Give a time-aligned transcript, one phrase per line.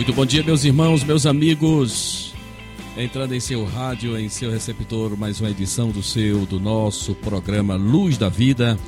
[0.00, 2.32] Muito bom dia, meus irmãos, meus amigos.
[2.96, 7.74] Entrando em seu rádio, em seu receptor, mais uma edição do seu, do nosso programa
[7.74, 8.78] Luz da Vida.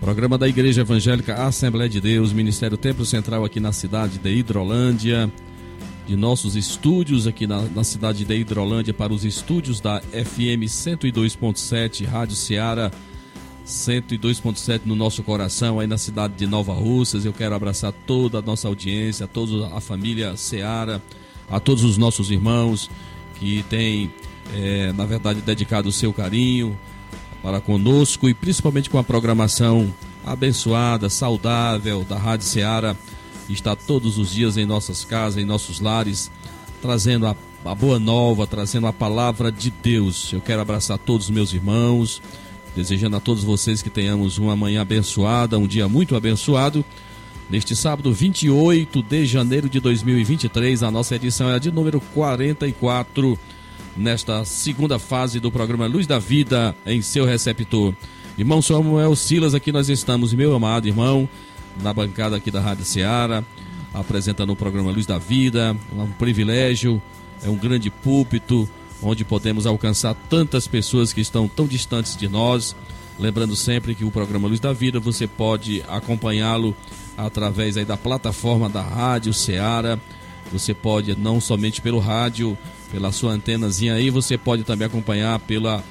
[0.00, 5.32] Programa da Igreja Evangélica Assembleia de Deus, Ministério Templo Central aqui na cidade de Hidrolândia.
[6.08, 12.04] De nossos estúdios aqui na, na cidade de Hidrolândia para os estúdios da FM 102.7,
[12.04, 12.90] Rádio Ceará
[13.68, 17.26] 102.7 no nosso coração, aí na cidade de Nova Russas.
[17.26, 21.02] Eu quero abraçar toda a nossa audiência, a toda a família Seara,
[21.50, 22.90] a todos os nossos irmãos
[23.34, 24.10] que têm,
[24.54, 26.76] é, na verdade, dedicado o seu carinho
[27.42, 29.92] para conosco e principalmente com a programação
[30.24, 32.96] abençoada, saudável da Rádio Seara.
[33.50, 36.30] Está todos os dias em nossas casas, em nossos lares,
[36.80, 40.32] trazendo a, a boa nova, trazendo a palavra de Deus.
[40.32, 42.22] Eu quero abraçar todos os meus irmãos
[42.78, 46.84] Desejando a todos vocês que tenhamos uma manhã abençoada, um dia muito abençoado.
[47.50, 53.36] Neste sábado, 28 de janeiro de 2023, a nossa edição é a de número 44,
[53.96, 57.92] nesta segunda fase do programa Luz da Vida em seu receptor.
[58.38, 61.28] Irmão Samuel Silas, aqui nós estamos, meu amado irmão,
[61.82, 63.42] na bancada aqui da Rádio Ceará,
[63.92, 67.02] apresentando o programa Luz da Vida, um privilégio,
[67.42, 68.70] é um grande púlpito,
[69.02, 72.74] onde podemos alcançar tantas pessoas que estão tão distantes de nós.
[73.18, 76.74] Lembrando sempre que o programa Luz da Vida você pode acompanhá-lo
[77.16, 79.98] através aí da plataforma da Rádio Ceará.
[80.52, 82.56] Você pode não somente pelo rádio,
[82.90, 85.84] pela sua antenazinha aí, você pode também acompanhar pela,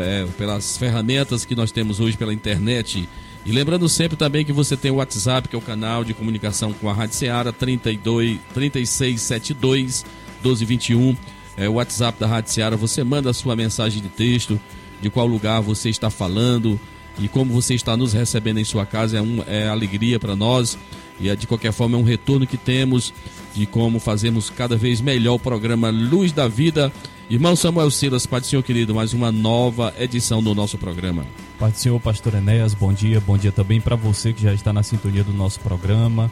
[0.00, 3.08] é, pelas ferramentas que nós temos hoje pela internet.
[3.44, 6.72] E lembrando sempre também que você tem o WhatsApp, que é o canal de comunicação
[6.72, 10.04] com a Rádio Ceará, 32 3672
[10.42, 11.16] 1221
[11.58, 14.58] é, o WhatsApp da Rádio Seara, você manda a sua mensagem de texto,
[15.02, 16.78] de qual lugar você está falando
[17.18, 20.78] e como você está nos recebendo em sua casa, é, um, é alegria para nós
[21.18, 23.12] e é, de qualquer forma é um retorno que temos
[23.54, 26.92] de como fazemos cada vez melhor o programa Luz da Vida.
[27.28, 31.26] Irmão Samuel Silas, Pai do Senhor querido, mais uma nova edição do nosso programa.
[31.58, 34.72] Pai do Senhor, Pastor Enéas, bom dia, bom dia também para você que já está
[34.72, 36.30] na sintonia do nosso programa.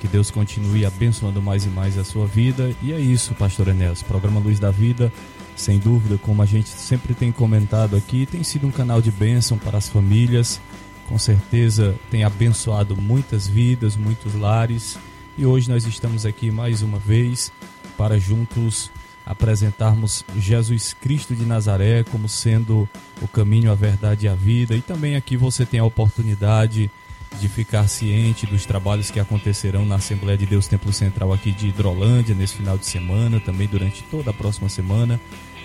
[0.00, 2.74] Que Deus continue abençoando mais e mais a sua vida.
[2.82, 4.02] E é isso, Pastor Enéas.
[4.02, 5.12] Programa Luz da Vida,
[5.54, 9.58] sem dúvida, como a gente sempre tem comentado aqui, tem sido um canal de bênção
[9.58, 10.58] para as famílias.
[11.06, 14.98] Com certeza tem abençoado muitas vidas, muitos lares.
[15.36, 17.52] E hoje nós estamos aqui mais uma vez
[17.98, 18.90] para juntos
[19.26, 22.88] apresentarmos Jesus Cristo de Nazaré como sendo
[23.20, 24.74] o caminho, a verdade e a vida.
[24.74, 26.90] E também aqui você tem a oportunidade
[27.38, 31.68] de ficar ciente dos trabalhos que acontecerão na Assembleia de Deus Templo Central aqui de
[31.68, 35.20] Hidrolândia nesse final de semana, também durante toda a próxima semana.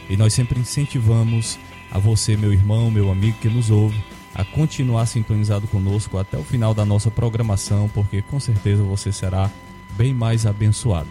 [0.10, 1.58] E nós sempre incentivamos
[1.92, 4.02] a você, meu irmão, meu amigo que nos ouve,
[4.34, 9.50] a continuar sintonizado conosco até o final da nossa programação, porque com certeza você será
[9.98, 11.08] bem mais abençoado.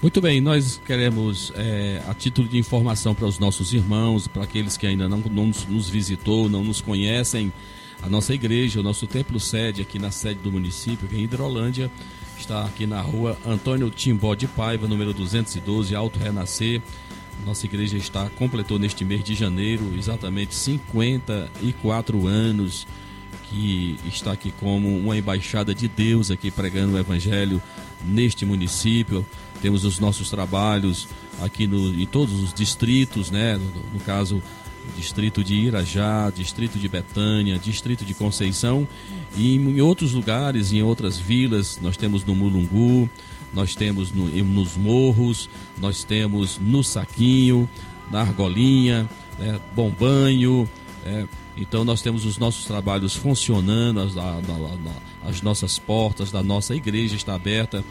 [0.00, 4.76] Muito bem, nós queremos, é, a título de informação para os nossos irmãos, para aqueles
[4.76, 7.52] que ainda não, não nos visitou, não nos conhecem,
[8.02, 11.90] a nossa igreja, o nosso templo sede aqui na sede do município, em Hidrolândia,
[12.38, 16.82] está aqui na rua Antônio Timbó de Paiva, número 212, Alto Renascer.
[17.44, 22.86] Nossa igreja está completou neste mês de janeiro exatamente 54 anos
[23.48, 27.62] que está aqui como uma embaixada de Deus aqui pregando o evangelho
[28.04, 29.24] neste município.
[29.60, 31.08] Temos os nossos trabalhos
[31.42, 33.56] aqui no, em todos os distritos, né?
[33.56, 34.42] No, no caso
[34.96, 38.86] distrito de Irajá, distrito de Betânia, distrito de Conceição
[39.36, 43.08] e em outros lugares, em outras vilas, nós temos no Mulungu,
[43.52, 47.68] nós temos no, nos Morros, nós temos no Saquinho,
[48.10, 49.08] na Argolinha,
[49.38, 50.68] né, Bom Banho,
[51.04, 51.26] é,
[51.56, 54.14] então nós temos os nossos trabalhos funcionando, as,
[55.24, 57.84] as nossas portas da nossa igreja está aberta,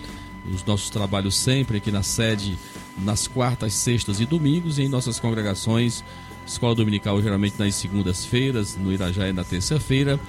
[0.53, 2.57] os nossos trabalhos sempre aqui na sede,
[2.97, 6.03] nas quartas, sextas e domingos e em nossas congregações
[6.45, 10.19] Escola dominical geralmente nas segundas-feiras, no Irajá é na terça-feira,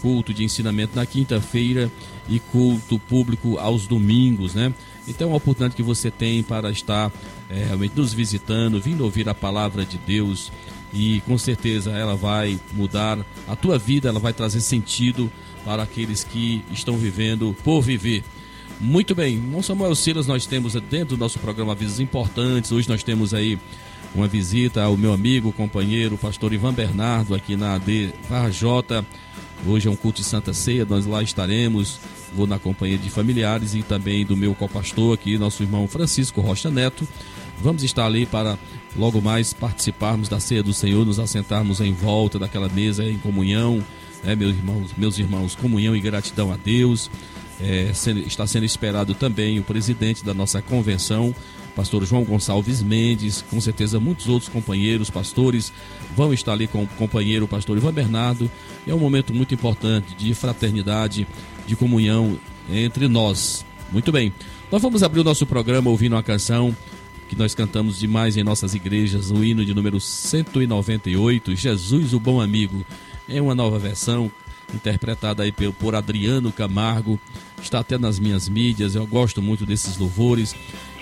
[0.00, 1.90] culto de ensinamento na quinta-feira
[2.28, 4.72] e culto público aos domingos, né?
[5.06, 7.12] Então é uma oportunidade que você tem para estar
[7.50, 10.50] é, realmente nos visitando, vindo ouvir a palavra de Deus.
[10.94, 13.18] e com certeza ela vai mudar
[13.48, 15.30] a tua vida, ela vai trazer sentido
[15.64, 18.22] para aqueles que estão vivendo por viver.
[18.80, 22.70] Muito bem, irmão Samuel Silas, nós temos dentro do nosso programa avisos importantes.
[22.70, 23.58] Hoje nós temos aí
[24.14, 29.04] uma visita ao meu amigo, companheiro, pastor Ivan Bernardo, aqui na AD Varjota.
[29.66, 31.98] Hoje é um culto de Santa Ceia, nós lá estaremos.
[32.34, 36.70] Vou na companhia de familiares e também do meu copastor aqui, nosso irmão Francisco Rocha
[36.70, 37.06] Neto.
[37.60, 38.58] Vamos estar ali para
[38.96, 43.84] logo mais participarmos da ceia do Senhor, nos assentarmos em volta daquela mesa em comunhão,
[44.22, 47.10] né, meus irmãos, meus irmãos, comunhão e gratidão a Deus.
[47.60, 47.92] É,
[48.26, 51.34] está sendo esperado também o presidente da nossa convenção,
[51.74, 55.72] pastor João Gonçalves Mendes, com certeza muitos outros companheiros, pastores,
[56.16, 58.50] vão estar ali com o companheiro pastor Ivan Bernardo.
[58.86, 61.26] É um momento muito importante de fraternidade,
[61.66, 62.38] de comunhão
[62.70, 63.64] entre nós.
[63.92, 64.32] Muito bem,
[64.70, 66.74] nós vamos abrir o nosso programa ouvindo uma canção
[67.28, 72.40] que nós cantamos demais em nossas igrejas, o hino de número 198, Jesus o Bom
[72.40, 72.84] Amigo.
[73.28, 74.30] É uma nova versão
[74.74, 77.18] interpretada aí por Adriano Camargo,
[77.62, 80.54] está até nas minhas mídias, eu gosto muito desses louvores.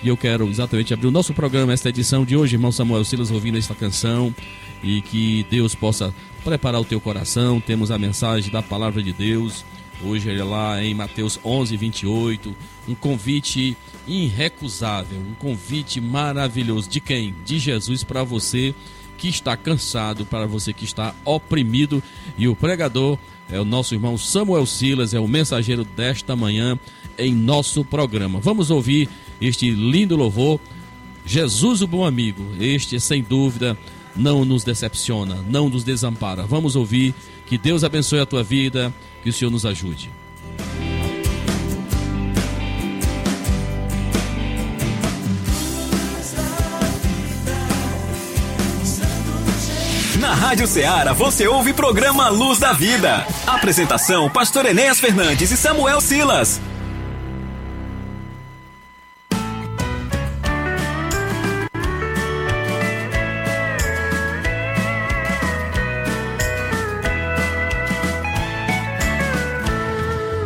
[0.03, 3.31] E eu quero exatamente abrir o nosso programa, esta edição de hoje, irmão Samuel Silas,
[3.31, 4.35] ouvindo esta canção.
[4.83, 7.61] E que Deus possa preparar o teu coração.
[7.61, 9.65] Temos a mensagem da palavra de Deus.
[10.05, 12.57] Hoje é lá em Mateus 11, 28.
[12.89, 13.77] Um convite
[14.09, 16.91] irrecusável, um convite maravilhoso.
[16.91, 17.33] De quem?
[17.45, 18.75] De Jesus para você
[19.17, 22.03] que está cansado, para você que está oprimido.
[22.37, 23.17] E o pregador
[23.51, 26.79] é o nosso irmão Samuel Silas, é o mensageiro desta manhã
[27.19, 28.41] em nosso programa.
[28.41, 29.09] Vamos ouvir
[29.41, 30.59] este lindo louvor.
[31.25, 33.77] Jesus, o bom amigo, este sem dúvida
[34.17, 36.45] não nos decepciona, não nos desampara.
[36.45, 37.15] Vamos ouvir.
[37.47, 38.93] Que Deus abençoe a tua vida,
[39.23, 40.11] que o Senhor nos ajude.
[50.23, 53.27] Na Rádio Ceará você ouve programa Luz da Vida.
[53.45, 56.61] Apresentação: Pastor Enéas Fernandes e Samuel Silas.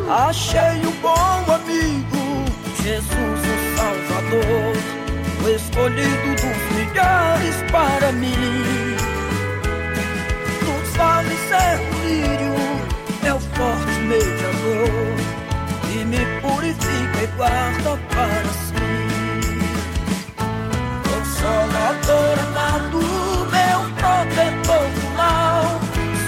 [0.08, 2.44] Achei um bom amigo,
[2.82, 4.76] Jesus o Salvador,
[5.44, 8.75] o escolhido dos milhares para mim.
[11.49, 11.87] Vales
[13.25, 15.15] é o forte mediador,
[15.93, 18.75] e me purifica e guarda para si.
[21.09, 23.01] Consolador amado,
[23.53, 25.67] meu protetor do mal,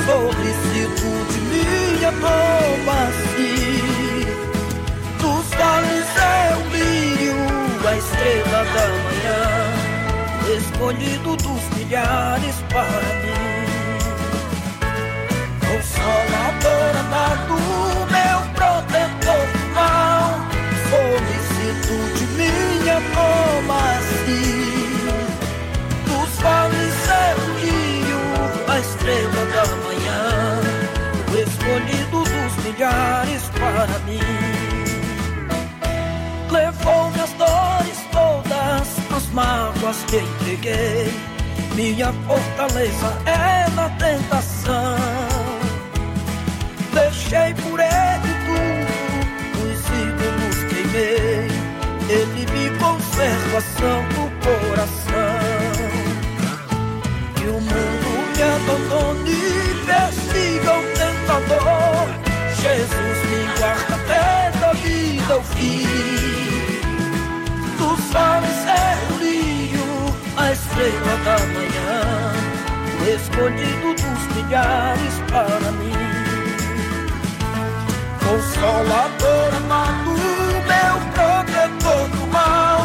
[0.06, 4.26] solicitude minha toma assim.
[5.20, 7.38] Dos vales é o lírio,
[7.88, 9.43] a estrela da manhã,
[10.59, 13.47] escolhido dos milhares para mim.
[15.98, 17.56] Consolador amado,
[18.14, 20.30] meu protetor do mal,
[20.88, 24.94] solicitude minha toma assim.
[26.06, 28.20] Dos vales é o lírio,
[28.68, 30.22] a estrela da manhã,
[31.30, 34.20] o escolhido dos milhares para mim.
[36.50, 41.12] Levou minhas dores todas, as mágoas que entreguei.
[41.74, 45.27] Minha fortaleza é na tentação.
[47.30, 51.46] Deixei por ele tudo, os ídolos queimei.
[52.08, 55.36] Ele me conserva santo coração.
[57.34, 59.41] Que o mundo me abandone
[59.84, 62.08] persiga o tentador.
[62.62, 65.86] Jesus me guarda até da vida ao fim.
[67.76, 69.84] Dos fares é o lírio,
[70.34, 72.32] a estrela da manhã,
[72.96, 76.07] o dos milhares para mim.
[78.29, 80.13] Consolador amado,
[80.69, 82.79] meu protetor do mal,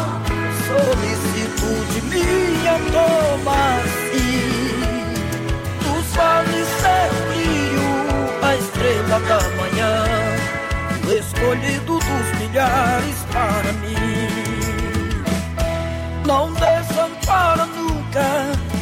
[0.64, 4.48] solicitude minha toma assim.
[5.82, 7.88] Dos vales é o lírio,
[8.42, 9.94] a estrela da manhã,
[11.14, 14.32] escolhido dos milhares para mim.
[16.26, 18.24] Não desampara nunca,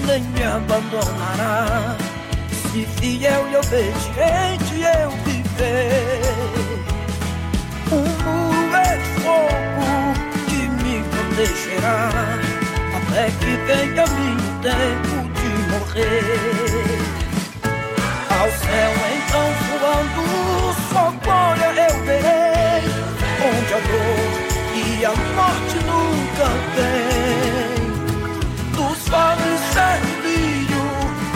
[0.07, 1.97] nem me abandonará.
[2.71, 5.22] Se fiel e obediente eu
[5.63, 6.83] viver.
[7.93, 9.87] Um muro é fogo
[10.47, 12.01] que me protegerá,
[12.97, 16.99] até que venha meu tempo de morrer.
[18.31, 20.25] Ao céu então voando,
[20.91, 22.85] só glória eu verei,
[23.49, 24.31] onde a dor
[24.75, 27.83] e a morte nunca vem.
[28.75, 30.85] Dos vales o lírio,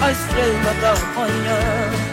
[0.02, 2.05] a estrela da manhã, o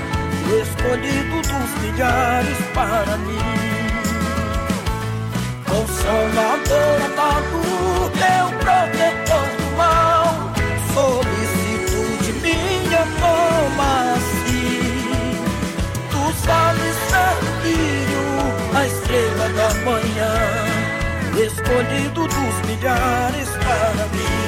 [0.83, 3.39] escolhido dos milhares para mim.
[5.65, 10.25] Consolador amado, meu protetor do mal,
[10.93, 15.37] solicitude minha toma assim.
[16.11, 17.37] Tu sabes ser
[18.75, 20.35] a estrela da manhã,
[21.45, 24.43] escolhido dos milhares para mim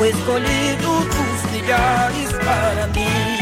[0.00, 3.41] o escolhido dos milhares para mim.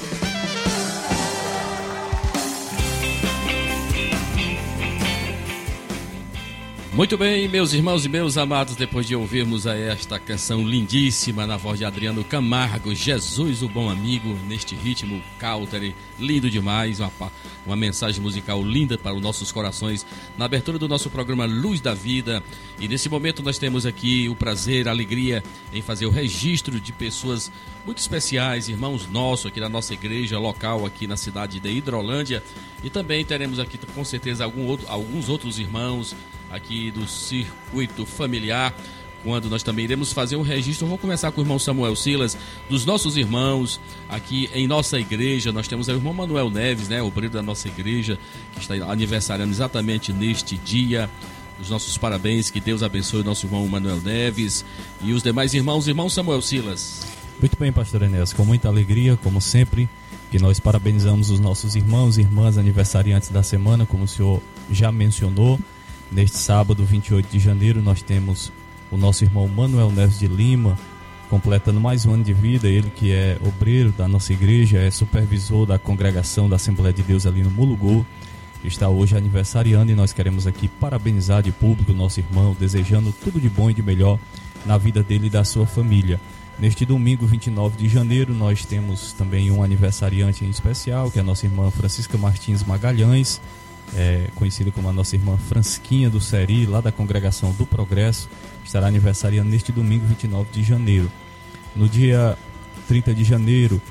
[6.93, 11.79] Muito bem, meus irmãos e meus amados, depois de ouvirmos esta canção lindíssima na voz
[11.79, 17.09] de Adriano Camargo, Jesus, o bom amigo, neste ritmo cautere, lindo demais, uma,
[17.65, 20.05] uma mensagem musical linda para os nossos corações,
[20.37, 22.43] na abertura do nosso programa Luz da Vida.
[22.77, 26.91] E nesse momento nós temos aqui o prazer, a alegria em fazer o registro de
[26.91, 27.49] pessoas
[27.85, 32.43] muito especiais, irmãos nossos aqui da nossa igreja local aqui na cidade de Hidrolândia.
[32.83, 36.13] E também teremos aqui com certeza algum outro, alguns outros irmãos
[36.51, 38.75] aqui do circuito familiar,
[39.23, 40.87] quando nós também iremos fazer um registro.
[40.87, 42.37] Vamos começar com o irmão Samuel Silas,
[42.69, 43.79] dos nossos irmãos
[44.09, 45.51] aqui em nossa igreja.
[45.51, 48.17] Nós temos o irmão Manuel Neves, né, o obreiro da nossa igreja,
[48.53, 51.09] que está aniversariando exatamente neste dia.
[51.59, 54.65] Os nossos parabéns, que Deus abençoe o nosso irmão Manuel Neves
[55.01, 57.05] e os demais irmãos, irmão Samuel Silas.
[57.39, 59.87] Muito bem, pastor Enéas, com muita alegria, como sempre,
[60.31, 64.41] que nós parabenizamos os nossos irmãos e irmãs aniversariantes da semana, como o senhor
[64.71, 65.59] já mencionou.
[66.11, 68.51] Neste sábado, 28 de janeiro, nós temos
[68.91, 70.77] o nosso irmão Manuel Neves de Lima,
[71.29, 72.67] completando mais um ano de vida.
[72.67, 77.25] Ele que é obreiro da nossa igreja, é supervisor da congregação da Assembleia de Deus
[77.25, 78.05] ali no Mulugô.
[78.61, 83.39] Está hoje aniversariando e nós queremos aqui parabenizar de público o nosso irmão, desejando tudo
[83.39, 84.19] de bom e de melhor
[84.65, 86.19] na vida dele e da sua família.
[86.59, 91.25] Neste domingo, 29 de janeiro, nós temos também um aniversariante em especial, que é a
[91.25, 93.41] nossa irmã Francisca Martins Magalhães,
[93.95, 98.29] é, conhecida como a nossa irmã Francisquinha do Seri, lá da congregação do Progresso,
[98.63, 101.11] estará aniversariando neste domingo 29 de janeiro.
[101.75, 102.37] No dia
[102.87, 103.81] 30 de janeiro,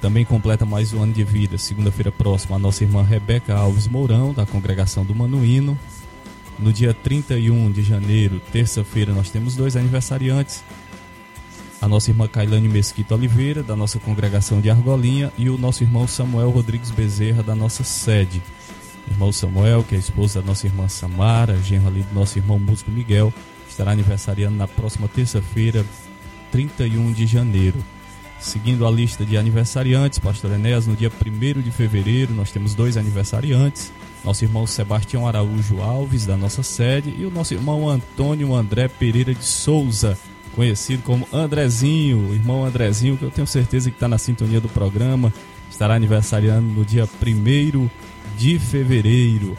[0.00, 4.32] também completa mais um ano de vida, segunda-feira próxima, a nossa irmã Rebeca Alves Mourão,
[4.32, 5.78] da congregação do Manuíno.
[6.58, 10.62] No dia 31 de janeiro, terça-feira, nós temos dois aniversariantes.
[11.80, 16.06] A nossa irmã Cailane Mesquita Oliveira, da nossa congregação de Argolinha, e o nosso irmão
[16.06, 18.42] Samuel Rodrigues Bezerra, da nossa sede
[19.10, 22.90] irmão Samuel, que é esposa da nossa irmã Samara, genro ali do nosso irmão músico
[22.90, 23.32] Miguel,
[23.68, 25.84] estará aniversariando na próxima terça-feira,
[26.50, 27.78] 31 de janeiro.
[28.38, 32.96] Seguindo a lista de aniversariantes, Pastor Enéas, no dia 1 de fevereiro nós temos dois
[32.96, 33.92] aniversariantes.
[34.24, 39.34] Nosso irmão Sebastião Araújo Alves, da nossa sede, e o nosso irmão Antônio André Pereira
[39.34, 40.18] de Souza,
[40.54, 45.32] conhecido como Andrezinho, irmão Andrezinho, que eu tenho certeza que está na sintonia do programa,
[45.70, 47.88] estará aniversariando no dia 1
[48.40, 49.54] de fevereiro.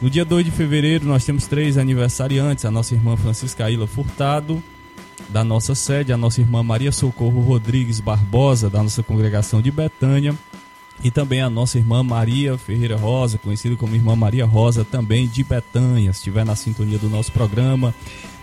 [0.00, 4.64] No dia 2 de fevereiro, nós temos três aniversariantes: a nossa irmã Francisca Ilha Furtado,
[5.28, 10.34] da nossa sede, a nossa irmã Maria Socorro Rodrigues Barbosa, da nossa congregação de Betânia,
[11.02, 15.44] e também a nossa irmã Maria Ferreira Rosa, conhecida como Irmã Maria Rosa, também de
[15.44, 16.10] Betânia.
[16.14, 17.94] Se estiver na sintonia do nosso programa,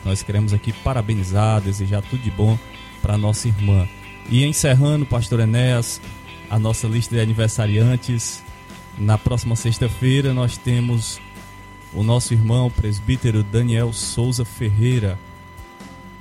[0.05, 2.55] nós queremos aqui parabenizar, desejar tudo de bom
[3.01, 3.87] para nossa irmã.
[4.29, 5.99] E encerrando, Pastor Enéas,
[6.51, 8.43] a nossa lista de aniversariantes,
[8.97, 11.19] na próxima sexta-feira nós temos
[11.93, 15.19] o nosso irmão o presbítero Daniel Souza Ferreira,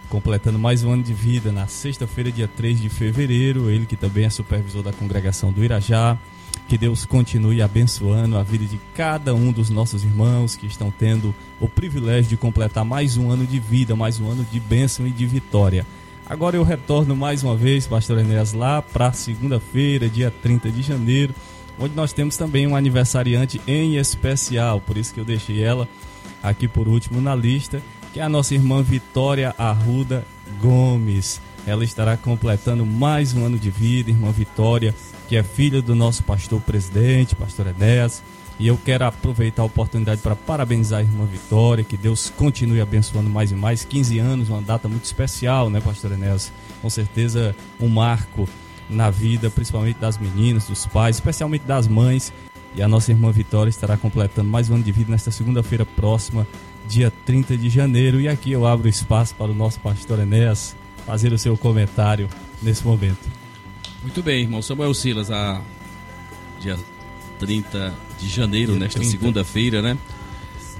[0.08, 3.70] completando mais um ano de vida na sexta-feira, dia 3 de fevereiro.
[3.70, 6.18] Ele que também é supervisor da congregação do Irajá.
[6.66, 11.34] Que Deus continue abençoando a vida de cada um dos nossos irmãos que estão tendo
[11.60, 15.10] o privilégio de completar mais um ano de vida, mais um ano de bênção e
[15.10, 15.86] de vitória.
[16.28, 21.34] Agora eu retorno mais uma vez, Pastor Enéas, lá para segunda-feira, dia 30 de janeiro
[21.80, 25.88] onde nós temos também um aniversariante em especial, por isso que eu deixei ela
[26.42, 27.82] aqui por último na lista,
[28.12, 30.24] que é a nossa irmã Vitória Arruda
[30.60, 31.40] Gomes.
[31.66, 34.94] Ela estará completando mais um ano de vida, irmã Vitória,
[35.28, 38.22] que é filha do nosso pastor presidente, pastor Enéas.
[38.58, 43.30] E eu quero aproveitar a oportunidade para parabenizar a irmã Vitória, que Deus continue abençoando
[43.30, 43.84] mais e mais.
[43.84, 46.52] 15 anos, uma data muito especial, né, pastor Enéas?
[46.82, 48.46] Com certeza um marco
[48.90, 52.32] na vida, principalmente das meninas, dos pais, especialmente das mães.
[52.74, 56.46] E a nossa irmã Vitória estará completando mais um ano de vida nesta segunda-feira próxima,
[56.86, 58.20] dia 30 de janeiro.
[58.20, 62.28] E aqui eu abro espaço para o nosso pastor Enéas fazer o seu comentário
[62.62, 63.28] nesse momento.
[64.02, 65.60] Muito bem, irmão Samuel Silas, a
[66.60, 66.78] dia
[67.38, 69.98] 30 de janeiro, dia nesta segunda-feira, né?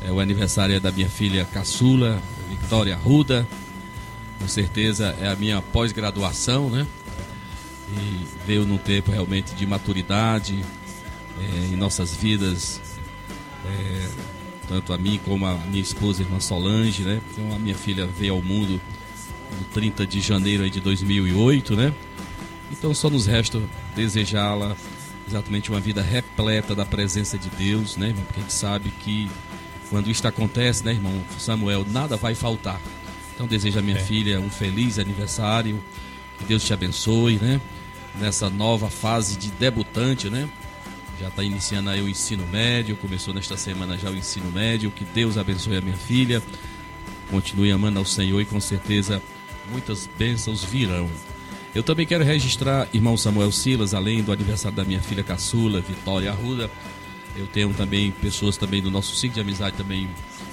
[0.03, 3.47] É o aniversário da minha filha caçula, Vitória Ruda.
[4.39, 6.87] Com certeza é a minha pós-graduação, né?
[7.93, 10.65] E veio num tempo realmente de maturidade
[11.39, 12.81] é, em nossas vidas.
[13.67, 14.09] É,
[14.69, 17.21] tanto a mim como a minha esposa, a irmã Solange, né?
[17.33, 18.81] Então a minha filha veio ao mundo
[19.59, 21.93] no 30 de janeiro de 2008, né?
[22.71, 23.61] Então só nos resta
[23.97, 24.77] desejá-la
[25.27, 28.25] exatamente uma vida repleta da presença de Deus, né, irmão?
[28.25, 29.29] Porque a gente sabe que
[29.89, 32.81] quando isto acontece, né, irmão Samuel, nada vai faltar.
[33.35, 34.01] Então desejo a minha é.
[34.01, 35.83] filha um feliz aniversário,
[36.39, 37.61] que Deus te abençoe, né?
[38.19, 40.49] Nessa nova fase de debutante, né?
[41.21, 44.91] Já está iniciando aí o ensino médio, começou nesta semana já o ensino médio.
[44.91, 46.43] Que Deus abençoe a minha filha,
[47.31, 49.23] continue amando ao Senhor e com certeza
[49.71, 51.09] muitas bênçãos virão.
[51.75, 56.31] Eu também quero registrar irmão Samuel Silas, além do aniversário da minha filha caçula, Vitória
[56.31, 56.71] Arruda.
[57.37, 60.09] Eu tenho também pessoas também do nosso ciclo de amizade também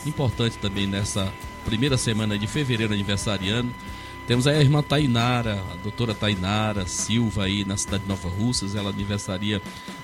[0.06, 1.32] importante também nessa
[1.66, 3.72] primeira semana de fevereiro aniversariando.
[4.28, 8.76] Temos aí a irmã Tainara, a doutora Tainara Silva aí na cidade de Nova Russas,
[8.76, 9.62] ela aniversaria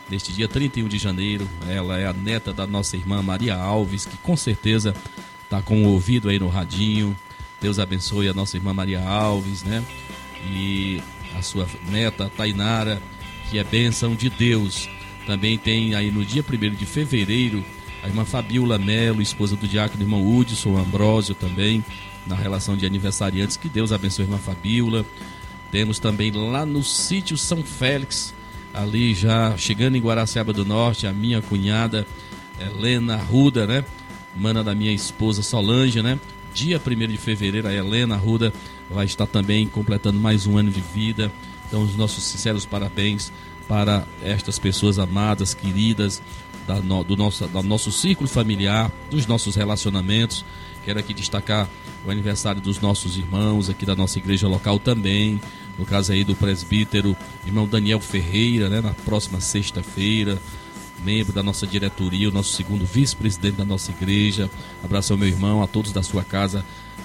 [0.09, 1.47] neste dia 31 de janeiro.
[1.67, 4.95] Ela é a neta da nossa irmã Maria Alves, que com certeza
[5.43, 7.15] está com o ouvido aí no radinho.
[7.61, 9.83] Deus abençoe a nossa irmã Maria Alves, né?
[10.49, 11.01] e
[11.37, 13.01] a sua neta Tainara,
[13.49, 14.89] que é bênção de Deus.
[15.25, 17.63] Também tem aí no dia 1 de fevereiro
[18.03, 21.83] a irmã Fabiola Melo, esposa do diácono irmão Hudson Ambrósio também,
[22.25, 23.57] na relação de aniversariantes.
[23.57, 25.05] Que Deus abençoe a irmã Fabiola.
[25.71, 28.33] Temos também lá no sítio São Félix,
[28.73, 32.05] ali já chegando em Guaraciaba do Norte, a minha cunhada
[32.59, 33.83] Helena Ruda, né?
[34.35, 36.19] Mana da minha esposa Solange, né?
[36.53, 38.53] Dia 1 de fevereiro, a Helena Ruda
[38.89, 41.31] vai estar também completando mais um ano de vida.
[41.67, 43.31] Então, os nossos sinceros parabéns
[43.67, 46.21] para estas pessoas amadas, queridas,
[46.67, 50.45] da no, do, nosso, do nosso círculo familiar, dos nossos relacionamentos.
[50.85, 51.69] Quero aqui destacar
[52.05, 55.39] o aniversário dos nossos irmãos aqui da nossa igreja local também.
[55.77, 60.37] No caso aí do presbítero, irmão Daniel Ferreira, né, na próxima sexta-feira.
[61.03, 64.49] Membro da nossa diretoria, o nosso segundo vice-presidente da nossa igreja.
[64.83, 66.63] Abraço ao meu irmão, a todos da sua casa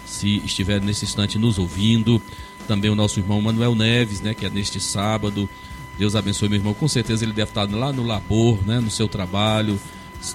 [0.08, 2.20] se estiver nesse instante nos ouvindo.
[2.66, 5.48] Também o nosso irmão Manuel Neves, né, que é neste sábado.
[5.98, 6.72] Deus abençoe meu irmão.
[6.72, 9.78] Com certeza ele deve estar lá no labor, né, no seu trabalho,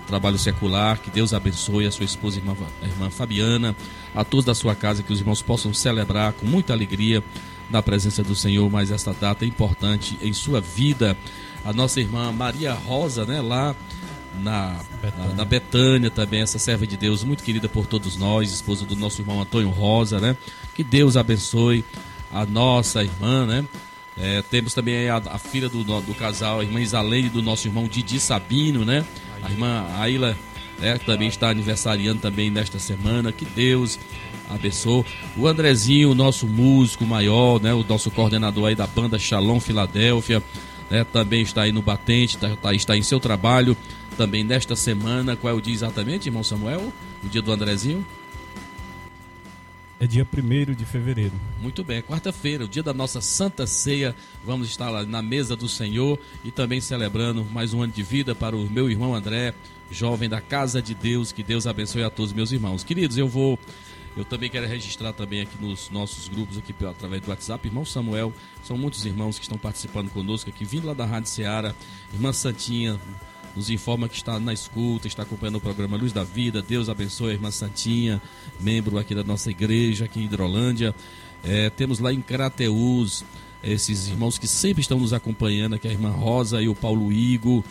[0.06, 1.00] trabalho secular.
[1.00, 3.76] Que Deus abençoe a sua esposa, irmã, a irmã Fabiana,
[4.14, 7.24] a todos da sua casa, que os irmãos possam celebrar com muita alegria
[7.70, 11.18] na presença do Senhor, mas esta data é importante em sua vida.
[11.64, 13.74] A nossa irmã Maria Rosa, né, lá
[14.42, 15.34] na Betânia.
[15.36, 19.22] na, Betânia também, essa serva de Deus, muito querida por todos nós, esposa do nosso
[19.22, 20.36] irmão Antônio Rosa, né?
[20.76, 21.86] Que Deus abençoe
[22.32, 23.66] a nossa irmã, né?
[24.18, 27.88] É, temos também a, a, filha do, do casal, a irmã Isalene, do nosso irmão
[27.88, 29.04] Didi Sabino, né?
[29.42, 30.38] A irmã Aila,
[30.80, 33.32] né, também está aniversariando também nesta semana.
[33.32, 34.00] Que Deus
[34.50, 35.04] abençoe.
[35.36, 37.74] O Andrezinho, nosso músico maior, né?
[37.74, 40.44] O nosso coordenador aí da banda Shalom Filadélfia,
[40.90, 41.04] né?
[41.04, 43.76] Também está aí no batente, tá, tá, está em seu trabalho
[44.16, 45.36] também nesta semana.
[45.36, 46.94] Qual é o dia exatamente, irmão Samuel?
[47.24, 48.06] O dia do Andrezinho?
[50.00, 51.34] É dia 1 de fevereiro.
[51.62, 54.16] Muito bem, quarta-feira, o dia da nossa Santa Ceia.
[54.44, 58.34] Vamos estar lá na mesa do Senhor e também celebrando mais um ano de vida
[58.34, 59.54] para o meu irmão André,
[59.92, 61.32] jovem da Casa de Deus.
[61.32, 62.84] Que Deus abençoe a todos meus irmãos.
[62.84, 63.58] Queridos, eu vou.
[64.18, 68.32] Eu também quero registrar também aqui nos nossos grupos aqui através do WhatsApp, irmão Samuel,
[68.64, 71.74] são muitos irmãos que estão participando conosco aqui, vindo lá da Rádio Ceará,
[72.14, 73.00] irmã Santinha,
[73.56, 76.62] nos informa que está na escuta, está acompanhando o programa Luz da Vida.
[76.62, 78.22] Deus abençoe a irmã Santinha,
[78.60, 80.94] membro aqui da nossa igreja, aqui em Hidrolândia.
[81.44, 83.24] É, temos lá em Crateus
[83.64, 87.64] esses irmãos que sempre estão nos acompanhando, aqui a irmã Rosa e o Paulo Igo,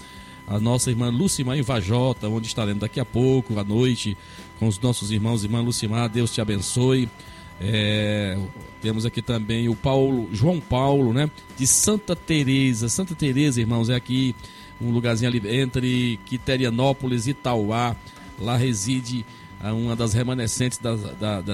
[0.46, 4.16] a nossa irmã Lucimar em Vajota, onde estaremos daqui a pouco, à noite,
[4.58, 5.44] com os nossos irmãos.
[5.44, 7.08] Irmã Lucimar, Deus te abençoe.
[7.60, 8.38] É,
[8.80, 11.30] temos aqui também o Paulo, João Paulo, né?
[11.56, 12.88] De Santa Teresa.
[12.88, 14.34] Santa Teresa, irmãos, é aqui
[14.82, 17.96] um lugarzinho ali entre Quiterianópolis e Tauá.
[18.38, 19.24] Lá reside
[19.60, 21.00] ah, uma das remanescentes das,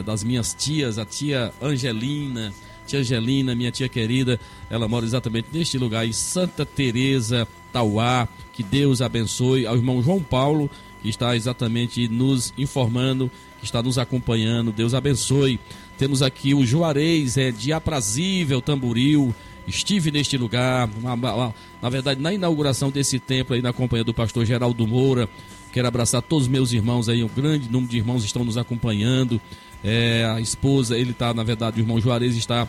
[0.04, 2.52] das minhas tias, a tia Angelina.
[2.86, 8.26] Tia Angelina, minha tia querida, ela mora exatamente neste lugar, em Santa Teresa, Tauá.
[8.52, 9.66] Que Deus abençoe.
[9.66, 10.70] Ao irmão João Paulo,
[11.02, 14.72] que está exatamente nos informando, que está nos acompanhando.
[14.72, 15.60] Deus abençoe.
[15.98, 19.34] Temos aqui o Juarez, é de aprazível Tamboril
[19.68, 24.14] estive neste lugar, uma, uma, na verdade, na inauguração desse templo aí na companhia do
[24.14, 25.28] pastor Geraldo Moura.
[25.72, 29.40] Quero abraçar todos os meus irmãos aí, um grande número de irmãos estão nos acompanhando.
[29.84, 32.66] É, a esposa, ele está, na verdade, o irmão Juarez está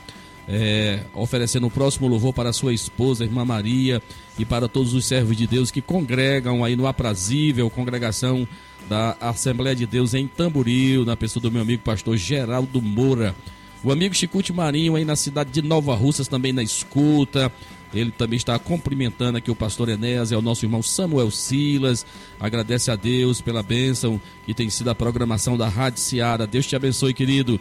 [0.48, 4.02] é, oferecendo o próximo louvor para sua esposa, irmã Maria,
[4.38, 8.48] e para todos os servos de Deus que congregam aí no aprazível congregação
[8.90, 13.36] da Assembleia de Deus em Tamboril, na pessoa do meu amigo pastor Geraldo Moura.
[13.84, 17.52] O amigo Chicute Marinho aí na cidade de Nova Russas também na escuta.
[17.94, 22.06] Ele também está cumprimentando aqui o pastor Enéas, é o nosso irmão Samuel Silas.
[22.39, 26.46] Agradece a Deus pela bênção que tem sido a programação da Rádio Seara.
[26.46, 27.60] Deus te abençoe, querido.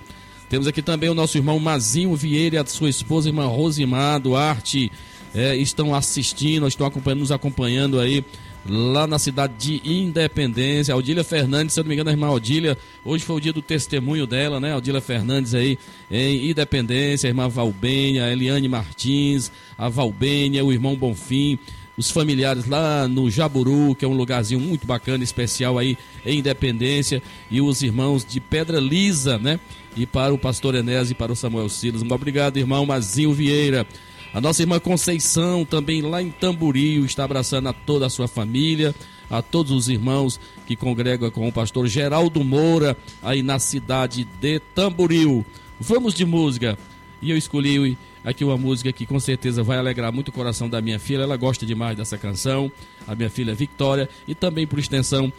[0.48, 4.90] Temos aqui também o nosso irmão Mazinho Vieira e a sua esposa, irmã Rosimar Duarte.
[5.34, 8.24] É, estão assistindo, estão acompanhando, nos acompanhando aí
[8.66, 10.96] lá na cidade de Independência.
[10.96, 13.62] Odília Fernandes, se eu não me engano, a irmã Odília, hoje foi o dia do
[13.62, 14.74] testemunho dela, né?
[14.76, 15.78] Odília Fernandes aí
[16.10, 21.58] em Independência, a irmã Valbênia, a Eliane Martins, a Valbênia, o irmão Bonfim,
[21.96, 27.20] os familiares lá no Jaburu, que é um lugarzinho muito bacana, especial aí em Independência,
[27.50, 29.58] e os irmãos de Pedra Lisa, né?
[29.96, 32.02] E para o pastor Enés e para o Samuel Silas.
[32.02, 33.84] Muito obrigado, irmão Mazinho Vieira.
[34.32, 38.94] A nossa irmã Conceição, também lá em Tamboril, está abraçando a toda a sua família,
[39.30, 44.60] a todos os irmãos que congregam com o pastor Geraldo Moura, aí na cidade de
[44.74, 45.44] Tamboril.
[45.80, 46.78] Vamos de música.
[47.20, 50.80] E eu escolhi aqui uma música que com certeza vai alegrar muito o coração da
[50.80, 51.22] minha filha.
[51.22, 52.70] Ela gosta demais dessa canção,
[53.06, 54.08] a minha filha Victória.
[54.26, 55.32] E também, por extensão,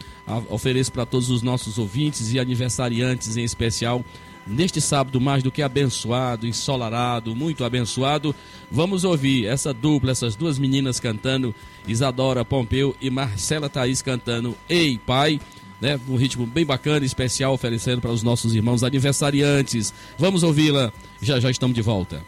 [0.50, 4.04] ofereço para todos os nossos ouvintes e aniversariantes em especial
[4.50, 8.36] neste sábado mais do que abençoado, ensolarado, muito abençoado,
[8.72, 11.54] vamos ouvir essa dupla, essas duas meninas cantando,
[11.88, 15.40] Isadora Pompeu e Marcela Thaís cantando Ei Pai,
[15.80, 16.00] né?
[16.10, 19.94] Um ritmo bem bacana, especial, oferecendo para os nossos irmãos aniversariantes.
[20.18, 22.22] Vamos ouvi-la, já já estamos de volta.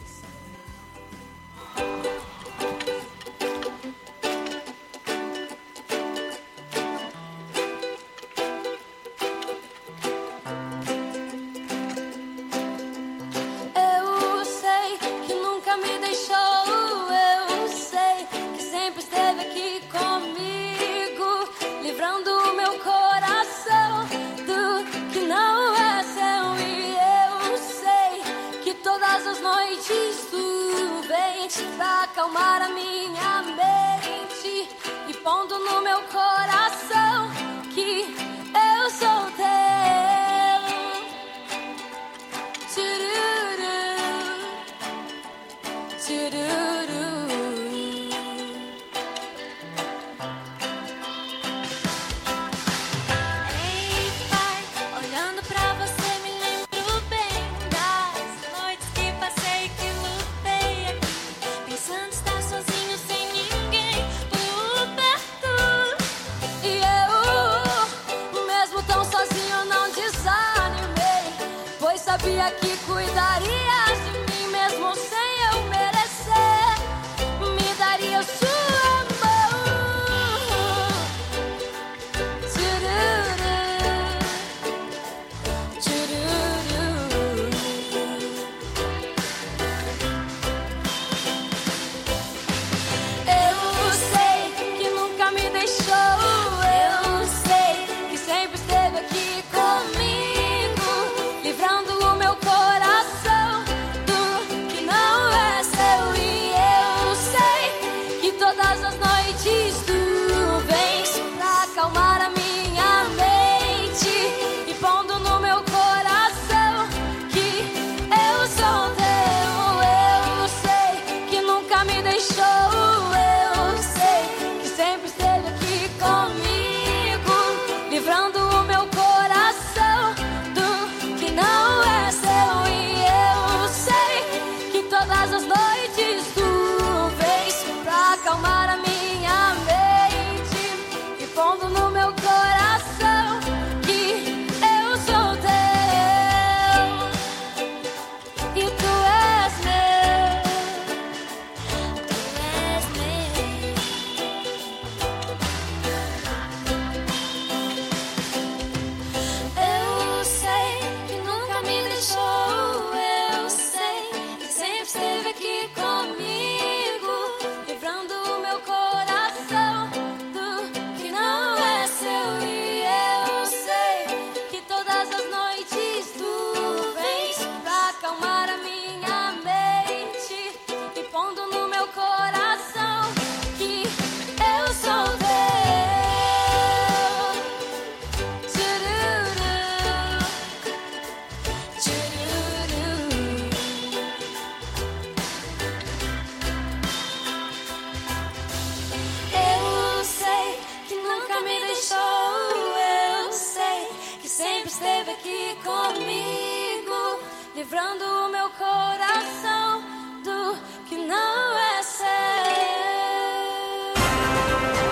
[207.71, 209.81] Livrando o meu coração
[210.25, 210.57] do
[210.89, 212.05] que não é seu.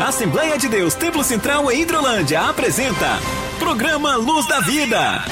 [0.07, 3.19] Assembleia de Deus Templo Central em Hidrolândia apresenta
[3.59, 5.25] Programa Luz da Vida.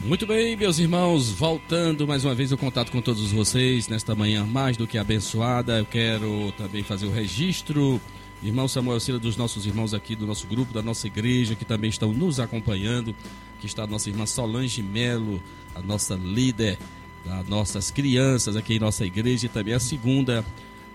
[0.00, 4.44] Muito bem, meus irmãos, voltando mais uma vez o contato com todos vocês nesta manhã
[4.44, 5.78] mais do que abençoada.
[5.78, 8.00] Eu quero também fazer o registro,
[8.42, 11.90] irmão Samuel Silva, dos nossos irmãos aqui do nosso grupo, da nossa igreja, que também
[11.90, 13.14] estão nos acompanhando.
[13.56, 15.42] Aqui está a nossa irmã Solange Melo,
[15.74, 16.78] a nossa líder
[17.24, 20.44] das nossas crianças aqui em nossa igreja e também a segunda,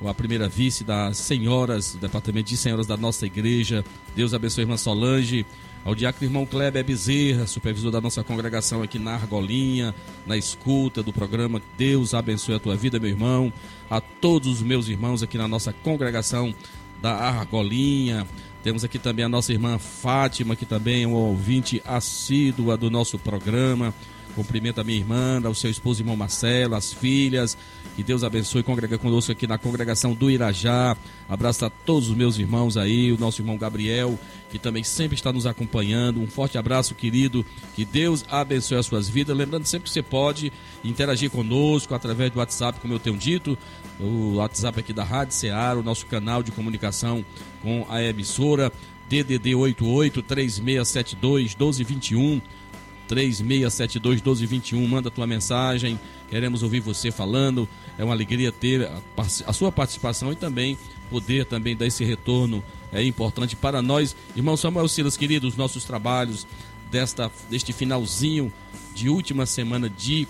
[0.01, 3.83] ou a primeira vice das senhoras, do departamento de senhoras da nossa igreja.
[4.15, 5.45] Deus abençoe a irmã Solange
[5.85, 9.93] ao diácono irmão Kleber Bezerra, supervisor da nossa congregação aqui na Argolinha,
[10.25, 13.51] na escuta do programa Deus abençoe a tua vida, meu irmão,
[13.89, 16.55] a todos os meus irmãos aqui na nossa congregação
[17.03, 18.25] da Argolinha.
[18.63, 23.19] Temos aqui também a nossa irmã Fátima, que também é um ouvinte assídua do nosso
[23.19, 23.93] programa.
[24.35, 27.57] Cumprimento a minha irmã, ao seu esposo irmão Marcelo, as filhas.
[27.95, 30.97] Que Deus abençoe e congrega conosco aqui na congregação do Irajá.
[31.29, 34.17] Abraço a todos os meus irmãos aí, o nosso irmão Gabriel,
[34.49, 36.19] que também sempre está nos acompanhando.
[36.19, 37.45] Um forte abraço, querido.
[37.75, 39.37] Que Deus abençoe as suas vidas.
[39.37, 40.51] Lembrando sempre que você pode
[40.83, 43.55] interagir conosco através do WhatsApp, como eu tenho dito.
[43.99, 47.23] O WhatsApp aqui da Rádio Ceará, o nosso canal de comunicação
[47.61, 48.71] com a emissora.
[49.09, 52.41] DDD 88 3672 1221
[53.07, 54.87] 3672 1221.
[54.87, 55.99] Manda tua mensagem.
[56.29, 57.67] Queremos ouvir você falando.
[57.97, 59.01] É uma alegria ter a,
[59.47, 60.77] a, sua participação e também
[61.09, 62.63] poder também dar esse retorno.
[62.91, 64.15] É importante para nós.
[64.35, 66.47] Irmão Samuel Silas, queridos, nossos trabalhos
[66.91, 68.51] desta, deste finalzinho
[68.93, 70.27] de última semana de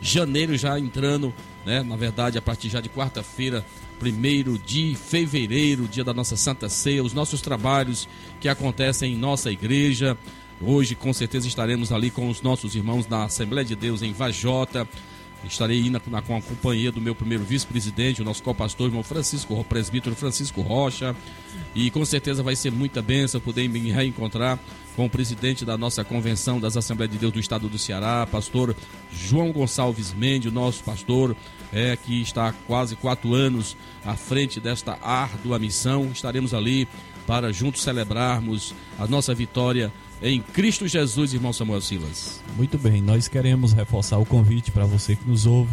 [0.00, 1.32] janeiro já entrando,
[1.64, 1.82] né?
[1.82, 3.64] Na verdade, a partir já de quarta-feira,
[4.00, 8.08] primeiro de fevereiro, dia da nossa Santa Ceia, os nossos trabalhos
[8.40, 10.18] que acontecem em nossa igreja,
[10.64, 14.86] Hoje, com certeza, estaremos ali com os nossos irmãos da Assembleia de Deus em Vajota.
[15.44, 19.58] Estarei indo na, com a companhia do meu primeiro vice-presidente, o nosso co-pastor, irmão Francisco,
[19.58, 21.16] o presbítero Francisco Rocha.
[21.74, 24.56] E com certeza vai ser muita bênção poder me reencontrar
[24.94, 28.76] com o presidente da nossa convenção das Assembleias de Deus do Estado do Ceará, pastor
[29.10, 31.34] João Gonçalves Mendes, nosso pastor,
[31.72, 36.10] é, que está há quase quatro anos à frente desta árdua missão.
[36.12, 36.86] Estaremos ali
[37.26, 42.40] para juntos celebrarmos a nossa vitória em Cristo Jesus, irmão Samuel Silas.
[42.56, 45.72] Muito bem, nós queremos reforçar o convite para você que nos ouve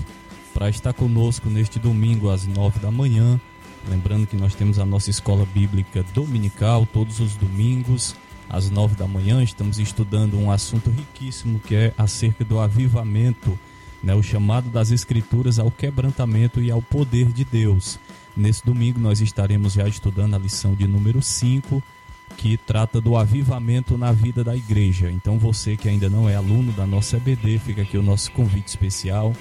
[0.53, 3.39] para estar conosco neste domingo às nove da manhã.
[3.87, 8.15] Lembrando que nós temos a nossa escola bíblica dominical todos os domingos
[8.49, 9.43] às nove da manhã.
[9.43, 13.57] Estamos estudando um assunto riquíssimo que é acerca do avivamento,
[14.01, 17.99] né, o chamado das Escrituras ao quebrantamento e ao poder de Deus.
[18.35, 21.83] Nesse domingo nós estaremos já estudando a lição de número 5
[22.37, 25.11] que trata do avivamento na vida da igreja.
[25.11, 28.67] Então você que ainda não é aluno da nossa EBD, fica aqui o nosso convite
[28.67, 29.33] especial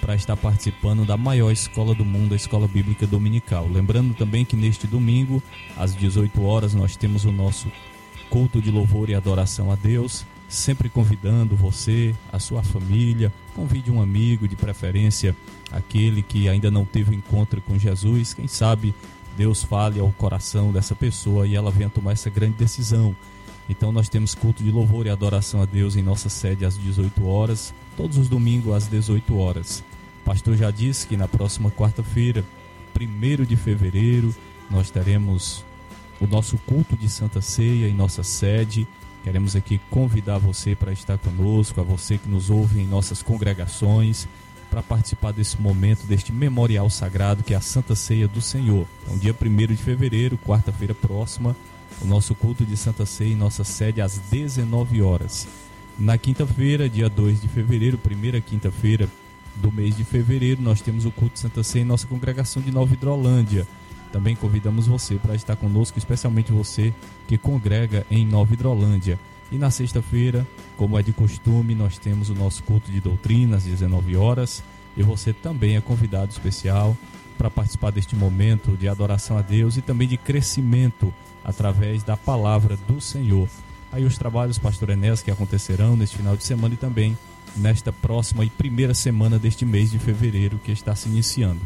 [0.00, 3.68] para estar participando da maior escola do mundo, a Escola Bíblica Dominical.
[3.68, 5.40] Lembrando também que neste domingo,
[5.76, 7.70] às 18 horas, nós temos o nosso
[8.28, 14.02] culto de louvor e adoração a Deus, sempre convidando você, a sua família, convide um
[14.02, 15.36] amigo, de preferência
[15.70, 18.94] aquele que ainda não teve encontro com Jesus, quem sabe
[19.36, 23.14] Deus fale ao coração dessa pessoa e ela venha tomar essa grande decisão.
[23.68, 27.24] Então nós temos culto de louvor e adoração a Deus em nossa sede às 18
[27.26, 29.82] horas, todos os domingos às 18 horas.
[30.20, 32.44] O pastor já disse que na próxima quarta-feira,
[32.98, 34.34] 1 de fevereiro,
[34.70, 35.64] nós teremos
[36.20, 38.86] o nosso culto de Santa Ceia em nossa sede.
[39.24, 44.28] Queremos aqui convidar você para estar conosco, a você que nos ouve em nossas congregações
[44.72, 48.86] para participar desse momento, deste memorial sagrado que é a Santa Ceia do Senhor.
[49.02, 51.54] Então, dia 1 de fevereiro, quarta-feira próxima,
[52.00, 55.46] o nosso culto de Santa Ceia em nossa sede às 19 horas.
[55.98, 59.06] Na quinta-feira, dia 2 de fevereiro, primeira quinta-feira
[59.56, 62.72] do mês de fevereiro, nós temos o culto de Santa Ceia em nossa congregação de
[62.72, 63.68] Nova Hidrolândia.
[64.10, 66.94] Também convidamos você para estar conosco, especialmente você
[67.28, 69.20] que congrega em Nova Hidrolândia.
[69.52, 70.46] E na sexta-feira,
[70.78, 74.64] como é de costume, nós temos o nosso culto de doutrina às 19 horas.
[74.96, 76.96] E você também é convidado especial
[77.36, 81.12] para participar deste momento de adoração a Deus e também de crescimento
[81.44, 83.46] através da palavra do Senhor.
[83.92, 87.16] Aí os trabalhos, pastor Enéas, que acontecerão neste final de semana e também
[87.54, 91.60] nesta próxima e primeira semana deste mês de fevereiro que está se iniciando.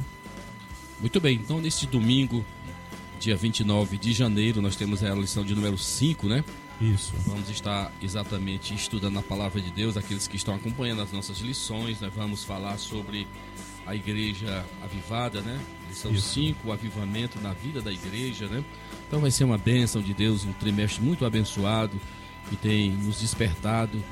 [1.00, 2.44] Muito bem, então neste domingo,
[3.20, 6.42] dia 29 de janeiro, nós temos a lição de número 5, né?
[6.80, 7.12] Isso.
[7.26, 12.00] Vamos estar exatamente estudando a palavra de Deus, aqueles que estão acompanhando as nossas lições.
[12.00, 13.26] Nós vamos falar sobre
[13.86, 15.58] a igreja avivada, né?
[15.92, 16.34] São Isso.
[16.34, 18.62] cinco avivamentos na vida da igreja, né?
[19.06, 21.98] Então vai ser uma bênção de Deus, um trimestre muito abençoado
[22.50, 24.02] que tem nos despertado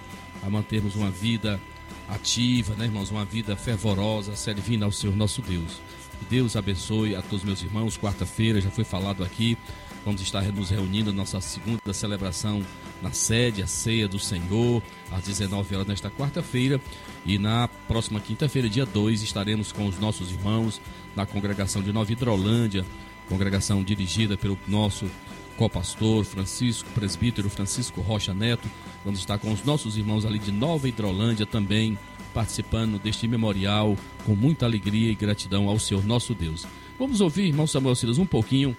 [0.43, 1.61] a mantermos uma vida
[2.09, 3.11] ativa, né, irmãos?
[3.11, 5.81] Uma vida fervorosa, servindo ao Senhor nosso Deus.
[6.19, 7.99] Que Deus abençoe a todos meus irmãos.
[7.99, 9.59] Quarta-feira já foi falado aqui.
[10.05, 12.63] Vamos estar nos reunindo na nossa segunda celebração
[13.01, 16.79] na sede, a ceia do Senhor, às 19 horas nesta quarta-feira.
[17.25, 20.79] E na próxima quinta-feira, dia 2, estaremos com os nossos irmãos
[21.17, 22.85] na congregação de Nova Hidrolândia,
[23.31, 25.11] congregação dirigida pelo nosso
[25.57, 28.69] co-pastor Francisco, presbítero Francisco Rocha Neto.
[29.05, 31.99] Vamos estar com os nossos irmãos ali de Nova Hidrolândia também,
[32.35, 36.67] participando deste memorial com muita alegria e gratidão ao Senhor nosso Deus.
[36.99, 38.77] Vamos ouvir, irmão Samuel Silas, um pouquinho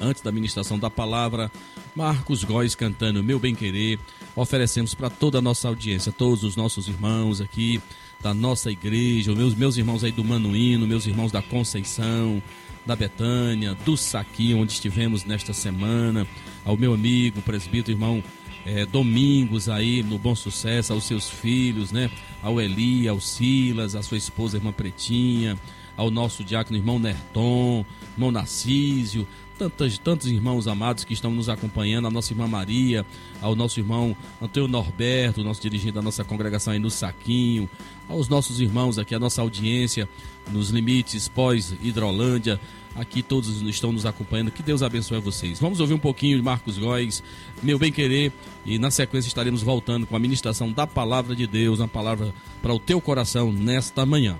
[0.00, 1.50] antes da ministração da palavra,
[1.94, 3.98] Marcos Góes cantando Meu Bem Querer.
[4.34, 7.80] Oferecemos para toda a nossa audiência, todos os nossos irmãos aqui
[8.22, 12.42] da nossa igreja, meus, meus irmãos aí do Manuíno, meus irmãos da Conceição,
[12.84, 16.26] da Betânia, do Saquinho, onde estivemos nesta semana,
[16.64, 18.22] ao meu amigo, presbítero, irmão
[18.64, 22.10] é, Domingos aí no Bom Sucesso, aos seus filhos, né?
[22.42, 25.58] Ao Eli, ao Silas, à sua esposa, irmã Pretinha,
[25.96, 29.26] ao nosso diácono irmão Nerton, irmão Narcísio,
[29.60, 33.04] tantos, tantos irmãos amados que estão nos acompanhando, a nossa irmã Maria,
[33.42, 37.68] ao nosso irmão Antônio Norberto, nosso dirigente da nossa congregação aí no Saquinho,
[38.08, 40.08] aos nossos irmãos aqui, a nossa audiência
[40.50, 42.58] nos limites pós-Hidrolândia,
[42.94, 45.60] aqui todos estão nos acompanhando, que Deus abençoe vocês.
[45.60, 47.22] Vamos ouvir um pouquinho de Marcos Góes,
[47.62, 48.32] meu bem querer,
[48.64, 52.72] e na sequência estaremos voltando com a ministração da palavra de Deus, uma palavra para
[52.72, 54.38] o teu coração nesta manhã.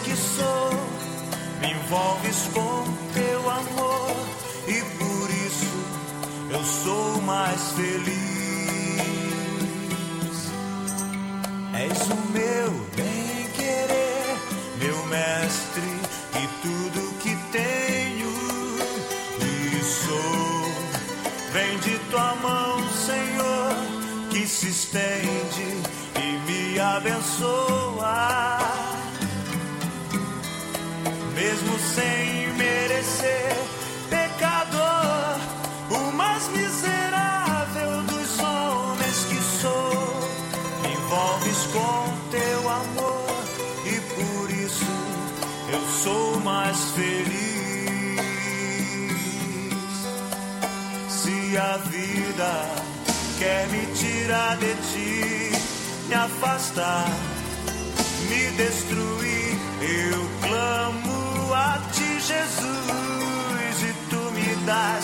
[0.00, 0.70] Que sou
[1.60, 2.84] me envolves com
[3.14, 4.16] teu amor
[4.66, 5.74] e por isso
[6.50, 8.18] eu sou mais feliz.
[11.74, 14.36] És o meu bem querer,
[14.78, 15.90] meu mestre
[16.34, 18.32] e tudo que tenho
[19.40, 20.72] e sou.
[21.52, 23.74] Vem de tua mão, Senhor,
[24.30, 25.82] que se estende
[26.16, 27.87] e me abençoa
[31.48, 33.56] mesmo sem merecer.
[34.10, 35.38] Pecador,
[35.90, 40.20] o mais miserável dos homens que sou,
[40.82, 43.44] me envolves com teu amor
[43.86, 44.92] e por isso
[45.72, 47.38] eu sou mais feliz.
[51.08, 52.52] Se a vida
[53.38, 55.52] quer me tirar de ti,
[56.08, 57.08] me afastar
[58.28, 59.07] me destruir,
[62.28, 64.97] Jesus, e tu me das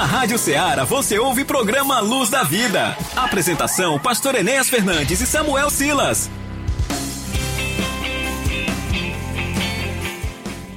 [0.00, 2.96] Na Rádio Ceará você ouve programa Luz da Vida.
[3.14, 6.30] Apresentação: Pastor Enéas Fernandes e Samuel Silas.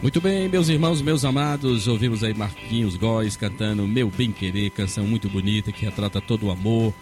[0.01, 5.05] Muito bem, meus irmãos, meus amados, ouvimos aí Marquinhos Góes cantando Meu Bem Querer, canção
[5.05, 6.93] muito bonita que retrata todo o amor,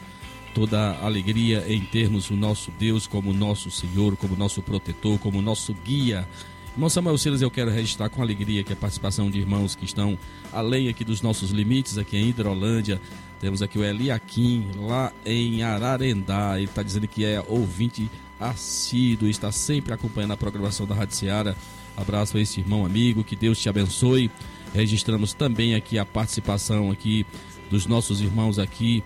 [0.54, 5.42] toda a alegria em termos o nosso Deus como nosso Senhor, como nosso protetor, como
[5.42, 6.28] nosso guia.
[6.74, 10.18] Irmão Samuel Silas, eu quero registrar com alegria que a participação de irmãos que estão
[10.54, 13.00] além aqui dos nossos limites, aqui em Hidrolândia.
[13.42, 16.54] Temos aqui o Eliakim, lá em Ararendá.
[16.56, 18.10] Ele está dizendo que é ouvinte
[18.40, 21.58] assíduo, está sempre acompanhando a programação da Rádio Seara.
[21.98, 24.32] Abraço a esse irmão amigo, que Deus te abençoe.
[24.74, 27.26] Registramos também aqui a participação aqui
[27.70, 29.04] dos nossos irmãos aqui,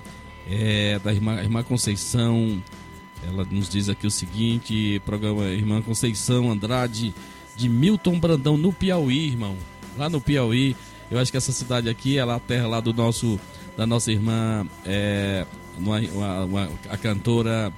[0.47, 2.61] é, da irmã, irmã Conceição.
[3.27, 7.11] Ela nos diz aqui o seguinte, programa Irmã Conceição Andrade
[7.55, 9.55] de Milton Brandão, no Piauí, irmão.
[9.97, 10.75] Lá no Piauí.
[11.09, 13.39] Eu acho que essa cidade aqui é a terra lá do nosso,
[13.77, 15.45] da nossa irmã, é,
[15.77, 17.71] uma, uma, uma, a cantora.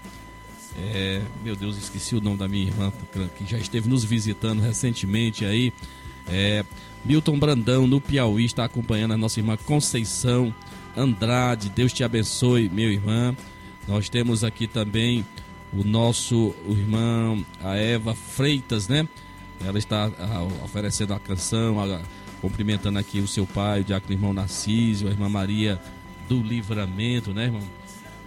[0.78, 2.91] É, meu Deus, esqueci o nome da minha irmã,
[3.38, 5.73] que já esteve nos visitando recentemente aí.
[6.28, 6.63] É,
[7.03, 10.53] Milton Brandão, no Piauí, está acompanhando a nossa irmã Conceição
[10.95, 11.69] Andrade.
[11.69, 13.36] Deus te abençoe, meu irmã.
[13.88, 15.25] Nós temos aqui também
[15.73, 19.07] o nosso o irmão, a Eva Freitas, né?
[19.66, 22.01] Ela está ah, oferecendo a canção, a,
[22.41, 25.80] cumprimentando aqui o seu pai, o diácono irmão Narciso, a irmã Maria
[26.28, 27.64] do Livramento, né, irmão?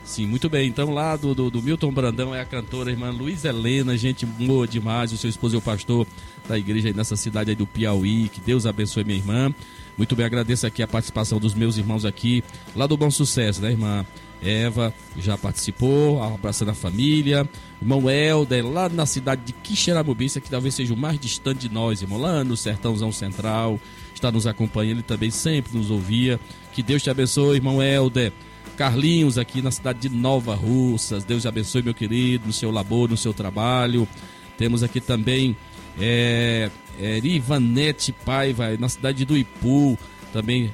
[0.05, 0.69] Sim, muito bem.
[0.69, 4.27] Então, lá do, do, do Milton Brandão é a cantora a irmã Luiz Helena, gente
[4.27, 5.13] boa demais.
[5.13, 6.07] O seu esposo é o pastor
[6.49, 8.29] da igreja aí nessa cidade aí do Piauí.
[8.29, 9.55] Que Deus abençoe minha irmã.
[9.97, 12.43] Muito bem, agradeço aqui a participação dos meus irmãos aqui,
[12.75, 14.05] lá do Bom Sucesso, né, irmã?
[14.43, 17.49] Eva já participou, abraçando a família.
[17.81, 22.03] Irmão Helder, lá na cidade de Quixeramobista, que talvez seja o mais distante de nós,
[22.03, 23.79] irmão, lá no Sertãozão Central,
[24.15, 26.41] está nos acompanhando, ele também sempre nos ouvia.
[26.73, 28.33] Que Deus te abençoe, irmão Helder.
[28.77, 33.11] Carlinhos, aqui na cidade de Nova Russas, Deus te abençoe, meu querido, no seu labor,
[33.11, 34.09] no seu trabalho.
[34.57, 35.57] Temos aqui também
[35.99, 39.99] é, é, Rivanete Paiva, na cidade do Ipu,
[40.33, 40.73] também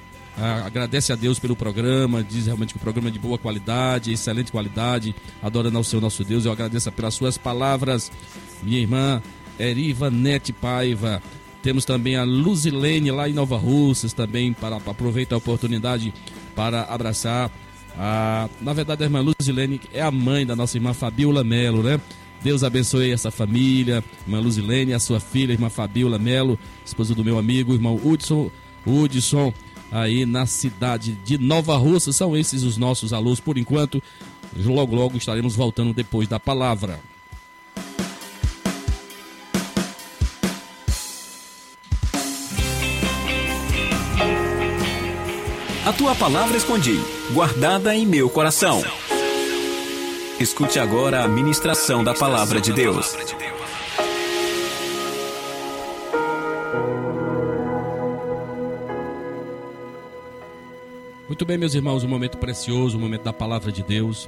[0.65, 4.53] agradece a Deus pelo programa, diz realmente que o programa é de boa qualidade, excelente
[4.53, 6.45] qualidade, adorando ao seu nosso Deus.
[6.45, 8.13] Eu agradeço pelas suas palavras,
[8.63, 9.23] minha irmã
[9.59, 11.23] Eriva Nete Paiva.
[11.63, 16.13] Temos também a Luzilene lá em Nova Russas também, para, para aproveitar a oportunidade
[16.55, 17.51] para abraçar.
[17.99, 21.99] A, na verdade, a irmã Luzilene é a mãe da nossa irmã Fabiola Melo, né?
[22.43, 27.39] Deus abençoe essa família, irmã Luzilene, a sua filha, irmã Fabiola Melo, esposa do meu
[27.39, 28.51] amigo, irmão Hudson,
[28.87, 29.53] Hudson
[29.97, 32.13] aí na cidade de Nova Russa.
[32.13, 34.03] São esses os nossos alunos por enquanto.
[34.57, 37.01] Logo, logo estaremos voltando depois da palavra.
[45.85, 47.01] A tua palavra escondi,
[47.33, 48.83] guardada em meu coração.
[50.39, 53.15] Escute agora a ministração da palavra de Deus.
[61.37, 64.27] Muito bem, meus irmãos, um momento precioso, um momento da palavra de Deus.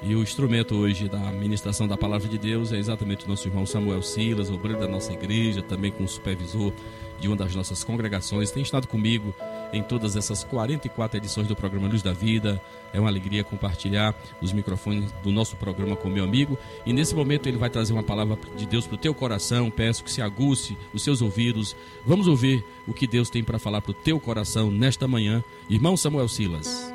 [0.00, 3.66] E o instrumento hoje da ministração da palavra de Deus é exatamente o nosso irmão
[3.66, 6.72] Samuel Silas, obreiro da nossa igreja, também com o supervisor
[7.18, 8.52] de uma das nossas congregações.
[8.52, 9.34] Tem estado comigo
[9.74, 12.60] em todas essas 44 edições do programa Luz da Vida.
[12.92, 16.58] É uma alegria compartilhar os microfones do nosso programa com meu amigo.
[16.86, 19.70] E nesse momento ele vai trazer uma palavra de Deus para o teu coração.
[19.70, 21.74] Peço que se aguce os seus ouvidos.
[22.06, 25.42] Vamos ouvir o que Deus tem para falar para o teu coração nesta manhã.
[25.68, 26.92] Irmão Samuel Silas.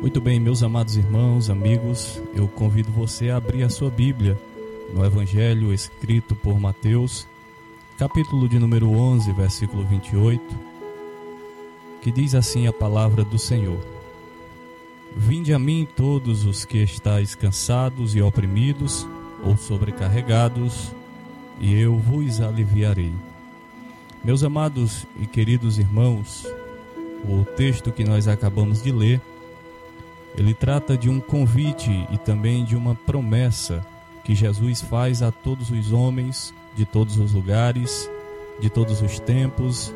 [0.00, 4.38] Muito bem, meus amados irmãos, amigos, eu convido você a abrir a sua Bíblia
[4.92, 7.26] no Evangelho escrito por Mateus,
[7.98, 10.69] capítulo de número 11, versículo 28,
[12.00, 13.80] que diz assim a palavra do Senhor:
[15.16, 19.06] Vinde a mim todos os que estáis cansados e oprimidos
[19.44, 20.92] ou sobrecarregados,
[21.60, 23.12] e eu vos aliviarei.
[24.22, 26.46] Meus amados e queridos irmãos,
[27.24, 29.20] o texto que nós acabamos de ler
[30.36, 33.84] ele trata de um convite e também de uma promessa
[34.24, 38.08] que Jesus faz a todos os homens de todos os lugares,
[38.60, 39.92] de todos os tempos,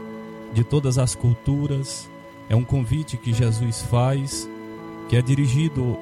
[0.55, 2.09] de todas as culturas.
[2.49, 4.49] É um convite que Jesus faz
[5.09, 5.99] que é dirigido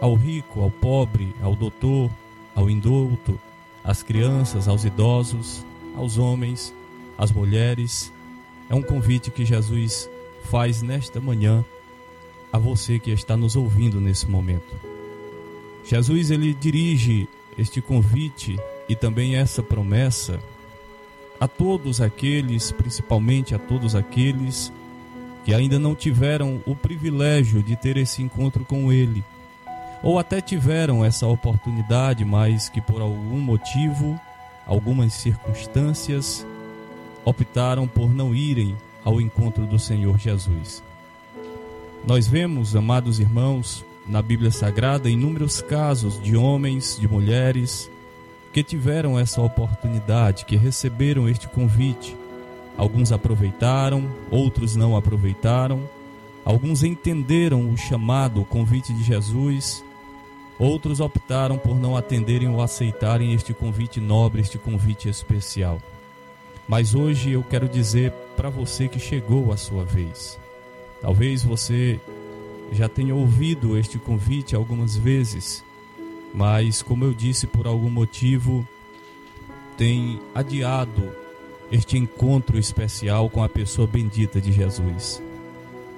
[0.00, 2.10] ao rico, ao pobre, ao doutor,
[2.54, 3.38] ao indulto,
[3.82, 5.64] às crianças, aos idosos,
[5.96, 6.74] aos homens,
[7.16, 8.12] às mulheres.
[8.68, 10.08] É um convite que Jesus
[10.44, 11.64] faz nesta manhã
[12.52, 14.74] a você que está nos ouvindo nesse momento.
[15.84, 17.28] Jesus ele dirige
[17.58, 20.40] este convite e também essa promessa
[21.40, 24.72] a todos aqueles, principalmente a todos aqueles
[25.44, 29.22] que ainda não tiveram o privilégio de ter esse encontro com ele,
[30.02, 34.18] ou até tiveram essa oportunidade, mas que por algum motivo,
[34.66, 36.46] algumas circunstâncias,
[37.24, 40.82] optaram por não irem ao encontro do Senhor Jesus.
[42.06, 47.90] Nós vemos, amados irmãos, na Bíblia Sagrada inúmeros casos de homens, de mulheres
[48.54, 52.16] que tiveram essa oportunidade, que receberam este convite.
[52.78, 55.90] Alguns aproveitaram, outros não aproveitaram.
[56.44, 59.84] Alguns entenderam o chamado, o convite de Jesus.
[60.56, 65.80] Outros optaram por não atenderem ou aceitarem este convite nobre, este convite especial.
[66.68, 70.38] Mas hoje eu quero dizer para você que chegou a sua vez.
[71.02, 71.98] Talvez você
[72.70, 75.64] já tenha ouvido este convite algumas vezes,
[76.34, 78.66] mas como eu disse, por algum motivo
[79.78, 81.12] tem adiado
[81.70, 85.22] este encontro especial com a pessoa bendita de Jesus.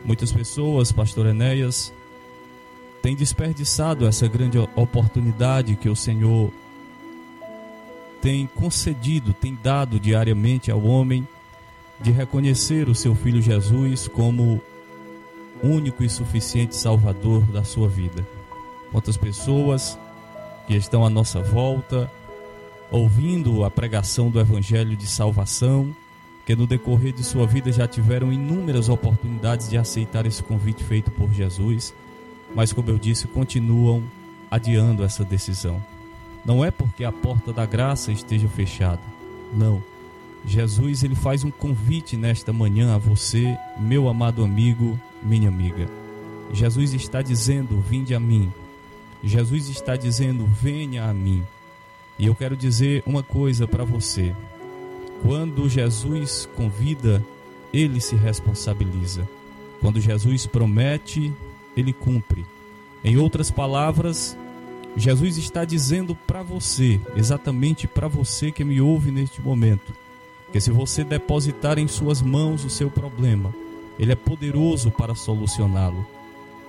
[0.04, 1.92] Muitas pessoas, pastor Enéas,
[3.02, 6.52] têm desperdiçado essa grande oportunidade que o Senhor
[8.20, 11.26] tem concedido, tem dado diariamente ao homem
[12.00, 14.60] de reconhecer o seu filho Jesus como
[15.62, 18.26] único e suficiente Salvador da sua vida.
[18.92, 19.98] Quantas pessoas
[20.66, 22.10] que estão à nossa volta,
[22.90, 25.94] ouvindo a pregação do Evangelho de salvação,
[26.44, 31.10] que no decorrer de sua vida já tiveram inúmeras oportunidades de aceitar esse convite feito
[31.10, 31.92] por Jesus,
[32.54, 34.02] mas, como eu disse, continuam
[34.50, 35.82] adiando essa decisão.
[36.44, 39.00] Não é porque a porta da graça esteja fechada,
[39.52, 39.82] não.
[40.44, 45.88] Jesus ele faz um convite nesta manhã a você, meu amado amigo, minha amiga.
[46.52, 48.52] Jesus está dizendo: Vinde a mim.
[49.22, 51.44] Jesus está dizendo: Venha a mim.
[52.18, 54.34] E eu quero dizer uma coisa para você.
[55.22, 57.22] Quando Jesus convida,
[57.72, 59.28] ele se responsabiliza.
[59.80, 61.32] Quando Jesus promete,
[61.76, 62.44] ele cumpre.
[63.04, 64.36] Em outras palavras,
[64.96, 69.92] Jesus está dizendo para você, exatamente para você que me ouve neste momento,
[70.50, 73.54] que se você depositar em suas mãos o seu problema,
[73.98, 76.06] ele é poderoso para solucioná-lo.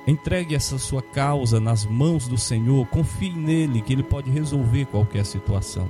[0.07, 5.25] Entregue essa sua causa nas mãos do Senhor, confie nele que ele pode resolver qualquer
[5.25, 5.85] situação.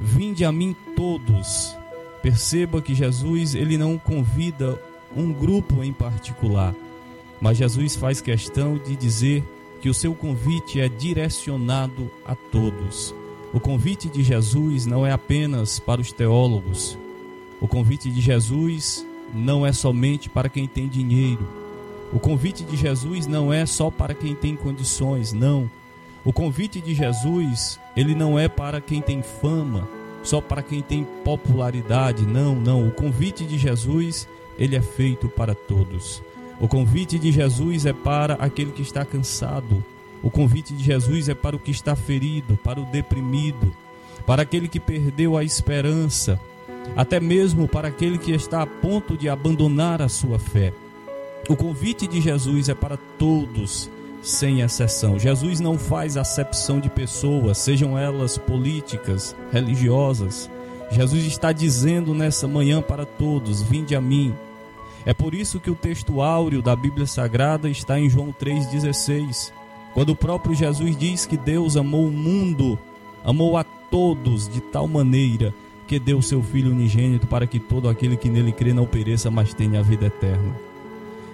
[0.00, 1.76] Vinde a mim todos.
[2.20, 4.82] Perceba que Jesus ele não convida
[5.16, 6.74] um grupo em particular,
[7.40, 9.44] mas Jesus faz questão de dizer
[9.80, 13.14] que o seu convite é direcionado a todos.
[13.54, 16.98] O convite de Jesus não é apenas para os teólogos.
[17.60, 21.57] O convite de Jesus não é somente para quem tem dinheiro.
[22.12, 25.70] O convite de Jesus não é só para quem tem condições, não.
[26.24, 29.86] O convite de Jesus, ele não é para quem tem fama,
[30.22, 32.88] só para quem tem popularidade, não, não.
[32.88, 34.26] O convite de Jesus,
[34.58, 36.22] ele é feito para todos.
[36.58, 39.84] O convite de Jesus é para aquele que está cansado.
[40.22, 43.72] O convite de Jesus é para o que está ferido, para o deprimido,
[44.26, 46.40] para aquele que perdeu a esperança,
[46.96, 50.72] até mesmo para aquele que está a ponto de abandonar a sua fé.
[51.48, 53.90] O convite de Jesus é para todos,
[54.20, 55.18] sem exceção.
[55.18, 60.50] Jesus não faz acepção de pessoas, sejam elas políticas, religiosas.
[60.90, 64.34] Jesus está dizendo nessa manhã para todos: Vinde a mim.
[65.06, 69.50] É por isso que o texto áureo da Bíblia Sagrada está em João 3,16,
[69.94, 72.78] quando o próprio Jesus diz que Deus amou o mundo,
[73.24, 75.54] amou a todos de tal maneira
[75.86, 79.54] que deu seu Filho unigênito para que todo aquele que nele crê não pereça, mas
[79.54, 80.67] tenha a vida eterna.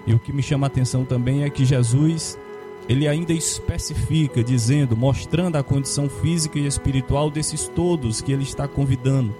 [0.06, 2.38] E o que me chama a atenção também é que Jesus,
[2.88, 8.68] ele ainda especifica, dizendo, mostrando a condição física e espiritual desses todos que ele está
[8.68, 9.34] convidando.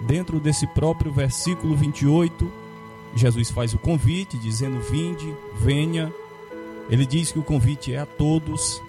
[0.00, 2.50] Dentro desse próprio versículo 28,
[3.14, 6.12] Jesus faz o convite, dizendo: Vinde, venha.
[6.88, 8.82] Ele diz que o convite é a todos,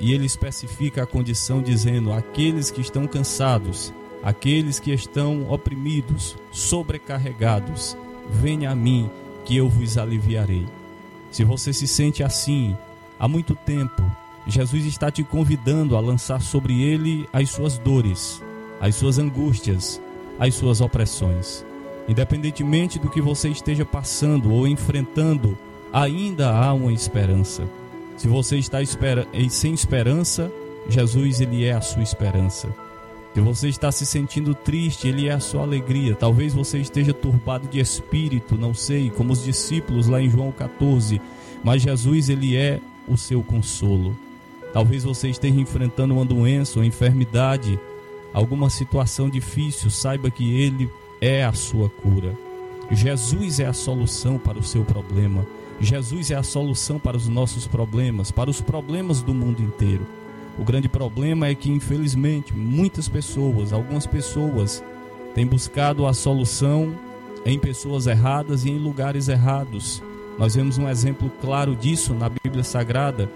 [0.00, 3.92] e ele especifica a condição, dizendo: aqueles que estão cansados
[4.26, 7.96] Aqueles que estão oprimidos, sobrecarregados,
[8.28, 9.08] venha a mim,
[9.46, 10.66] que eu vos aliviarei.
[11.30, 12.76] Se você se sente assim
[13.18, 14.02] há muito tempo,
[14.46, 18.42] Jesus está te convidando a lançar sobre ele as suas dores,
[18.80, 20.02] as suas angústias,
[20.38, 21.64] as suas opressões.
[22.08, 25.56] Independentemente do que você esteja passando ou enfrentando,
[25.92, 27.68] ainda há uma esperança.
[28.16, 28.78] Se você está
[29.48, 30.52] sem esperança,
[30.88, 32.85] Jesus ele é a sua esperança.
[33.36, 36.14] Se você está se sentindo triste, Ele é a sua alegria.
[36.14, 41.20] Talvez você esteja turbado de espírito, não sei, como os discípulos lá em João 14.
[41.62, 44.16] Mas Jesus, Ele é o seu consolo.
[44.72, 47.78] Talvez você esteja enfrentando uma doença, uma enfermidade,
[48.32, 49.90] alguma situação difícil.
[49.90, 52.34] Saiba que Ele é a sua cura.
[52.90, 55.46] Jesus é a solução para o seu problema.
[55.78, 60.06] Jesus é a solução para os nossos problemas, para os problemas do mundo inteiro.
[60.58, 64.82] O grande problema é que, infelizmente, muitas pessoas, algumas pessoas,
[65.34, 66.94] têm buscado a solução
[67.44, 70.02] em pessoas erradas e em lugares errados.
[70.38, 73.30] Nós vemos um exemplo claro disso na Bíblia Sagrada,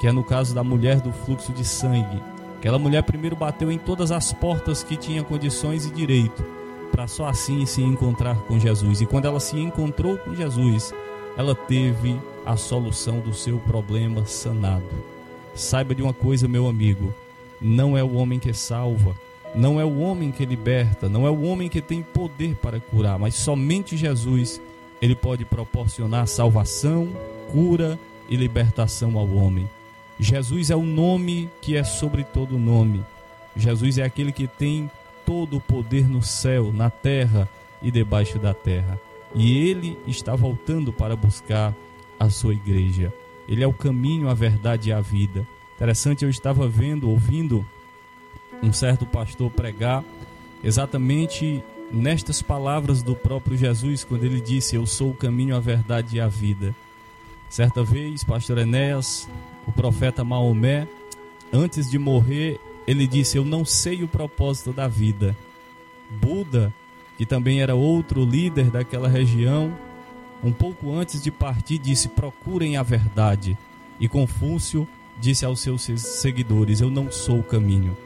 [0.00, 2.22] que é no caso da mulher do fluxo de sangue.
[2.58, 6.44] Aquela mulher primeiro bateu em todas as portas que tinha condições e direito,
[6.92, 9.00] para só assim se encontrar com Jesus.
[9.00, 10.94] E quando ela se encontrou com Jesus,
[11.36, 15.19] ela teve a solução do seu problema sanado.
[15.60, 17.12] Saiba de uma coisa, meu amigo:
[17.60, 19.14] não é o homem que salva,
[19.54, 23.18] não é o homem que liberta, não é o homem que tem poder para curar,
[23.18, 24.60] mas somente Jesus.
[25.02, 27.08] Ele pode proporcionar salvação,
[27.52, 27.98] cura
[28.28, 29.68] e libertação ao homem.
[30.18, 33.02] Jesus é o nome que é sobre todo nome.
[33.56, 34.90] Jesus é aquele que tem
[35.26, 37.48] todo o poder no céu, na terra
[37.82, 38.98] e debaixo da terra.
[39.34, 41.74] E ele está voltando para buscar
[42.18, 43.12] a sua igreja.
[43.50, 45.44] Ele é o caminho, a verdade e a vida.
[45.74, 47.66] Interessante, eu estava vendo, ouvindo
[48.62, 50.04] um certo pastor pregar
[50.62, 56.16] exatamente nestas palavras do próprio Jesus, quando ele disse: Eu sou o caminho, a verdade
[56.16, 56.74] e a vida.
[57.48, 59.28] Certa vez, pastor Enéas,
[59.66, 60.86] o profeta Maomé,
[61.52, 65.36] antes de morrer, ele disse: Eu não sei o propósito da vida.
[66.08, 66.72] Buda,
[67.18, 69.72] que também era outro líder daquela região,
[70.42, 73.56] um pouco antes de partir, disse: Procurem a verdade.
[73.98, 74.88] E Confúcio
[75.20, 77.96] disse aos seus seguidores: Eu não sou o caminho.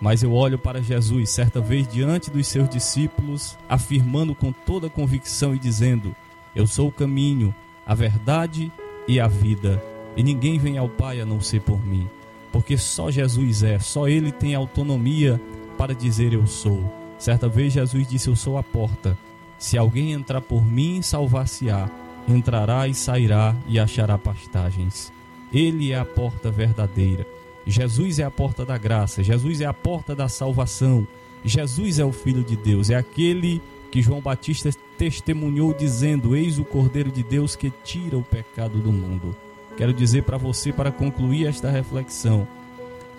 [0.00, 5.54] Mas eu olho para Jesus, certa vez diante dos seus discípulos, afirmando com toda convicção
[5.54, 6.14] e dizendo:
[6.54, 7.54] Eu sou o caminho,
[7.86, 8.70] a verdade
[9.08, 9.82] e a vida,
[10.16, 12.08] e ninguém vem ao Pai a não ser por mim,
[12.52, 15.40] porque só Jesus é, só Ele tem autonomia
[15.76, 16.92] para dizer eu sou.
[17.18, 19.16] Certa vez Jesus disse: Eu sou a porta.
[19.58, 21.88] Se alguém entrar por mim, salvar-se-á.
[22.26, 25.12] Entrará e sairá e achará pastagens.
[25.52, 27.26] Ele é a porta verdadeira.
[27.66, 29.22] Jesus é a porta da graça.
[29.22, 31.06] Jesus é a porta da salvação.
[31.44, 32.90] Jesus é o Filho de Deus.
[32.90, 38.22] É aquele que João Batista testemunhou dizendo: Eis o Cordeiro de Deus que tira o
[38.22, 39.36] pecado do mundo.
[39.76, 42.46] Quero dizer para você, para concluir esta reflexão,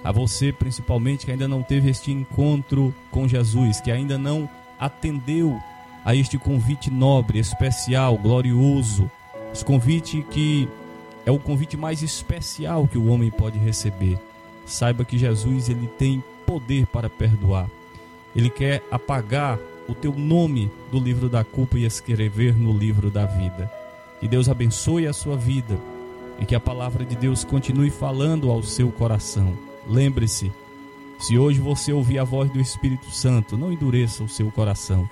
[0.04, 5.60] a você principalmente que ainda não teve este encontro com Jesus, que ainda não atendeu
[6.06, 9.10] a este convite nobre, especial, glorioso,
[9.52, 10.70] esse convite que
[11.26, 14.20] é o convite mais especial que o homem pode receber.
[14.68, 17.68] Saiba que Jesus ele tem poder para perdoar.
[18.36, 23.26] Ele quer apagar o teu nome do livro da culpa e escrever no livro da
[23.26, 23.72] vida.
[24.20, 25.80] Que Deus abençoe a sua vida
[26.40, 29.58] e que a palavra de Deus continue falando ao seu coração.
[29.88, 30.52] Lembre-se,
[31.20, 35.10] se hoje você ouvir a voz do Espírito Santo, não endureça o seu coração.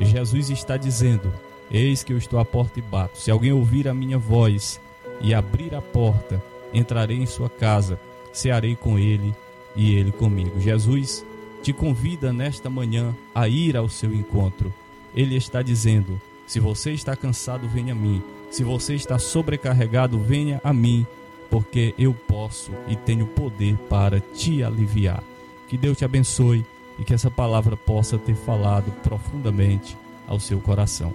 [0.00, 1.32] Jesus está dizendo:
[1.70, 3.18] Eis que eu estou à porta e bato.
[3.18, 4.80] Se alguém ouvir a minha voz
[5.20, 7.98] e abrir a porta, entrarei em sua casa,
[8.32, 9.34] cearei com ele
[9.74, 10.60] e ele comigo.
[10.60, 11.24] Jesus
[11.62, 14.72] te convida nesta manhã a ir ao seu encontro.
[15.14, 18.22] Ele está dizendo: Se você está cansado, venha a mim.
[18.50, 21.06] Se você está sobrecarregado, venha a mim
[21.48, 25.22] porque eu posso e tenho poder para te aliviar.
[25.68, 26.64] Que Deus te abençoe
[27.00, 29.96] e que essa palavra possa ter falado profundamente
[30.28, 31.12] ao seu coração.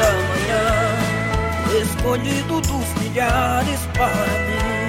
[0.00, 0.64] Da manhã,
[1.82, 4.80] escolhido dos milhares para mim.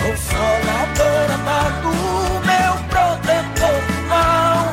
[0.00, 1.90] Consolador amado,
[2.50, 4.64] meu protetor mal,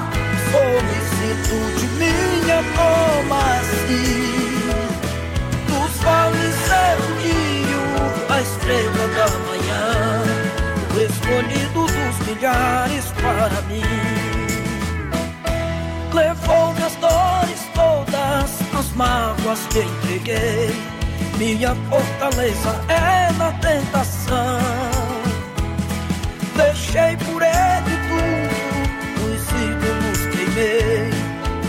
[0.52, 3.08] solicitude minha, como?
[5.68, 7.84] Dos vales é o lírio,
[8.30, 9.86] a estrela da manhã,
[10.94, 14.07] o escolhido dos milhares para mim.
[19.48, 20.70] Mágoas te entreguei.
[21.38, 24.60] Minha fortaleza é na tentação.
[26.56, 31.12] Deixei por ele tudo, os ídolos queimei.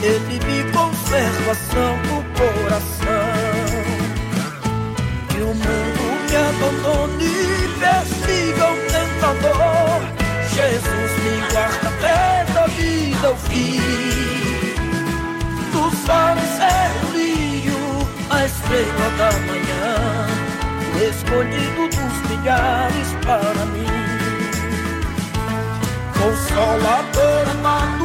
[0.03, 3.29] Ele me conservação do coração.
[5.29, 7.37] Que o mundo me abandone
[7.79, 10.01] persiga o tentador.
[10.55, 13.81] Jesus me guarda até da vida ao fim.
[15.73, 16.88] Dos vales é o lírio, a
[18.69, 19.97] estrela da manhã,
[20.93, 23.87] o escolhido dos milhares para mim.
[26.13, 28.05] Consolador amado,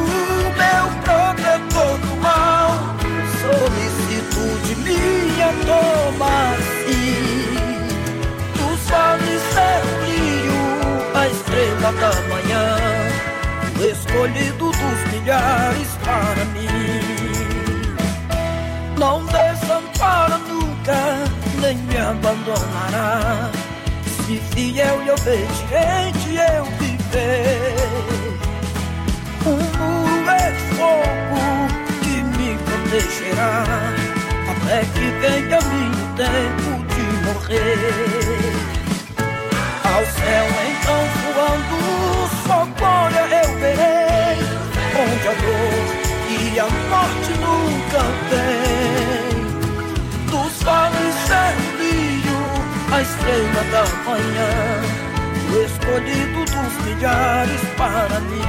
[0.56, 2.70] meu protetor do mal,
[3.42, 7.14] solicitude minha toma assim.
[8.56, 10.64] Dos vales é o lírio,
[11.14, 12.64] a estrela da manhã,
[13.78, 17.04] o escolhido dos milhares para mim.
[18.98, 19.26] Não
[21.94, 23.50] me abandonará.
[24.26, 27.74] Se fiel e obediente eu viver.
[29.46, 31.42] Um muro é fogo
[32.02, 33.54] que me protegerá,
[34.50, 38.52] até que venha meu tempo de morrer.
[39.84, 41.78] Ao céu então voando,
[42.46, 44.38] só glória eu verei,
[45.02, 45.84] onde a dor
[46.30, 49.44] e a morte nunca vem.
[50.30, 51.73] Dos vales o
[52.94, 54.52] a estrela da manhã,
[55.50, 58.40] o escolhido dos milhares para mim.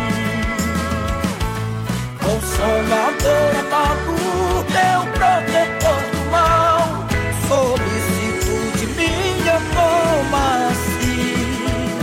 [2.22, 4.16] Consolador amado,
[4.70, 6.80] teu protetor do mal,
[7.48, 11.98] solicitude minha toma assim.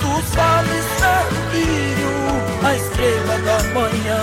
[0.00, 2.14] Dos vales é o brilho,
[2.62, 4.22] a estrela da manhã,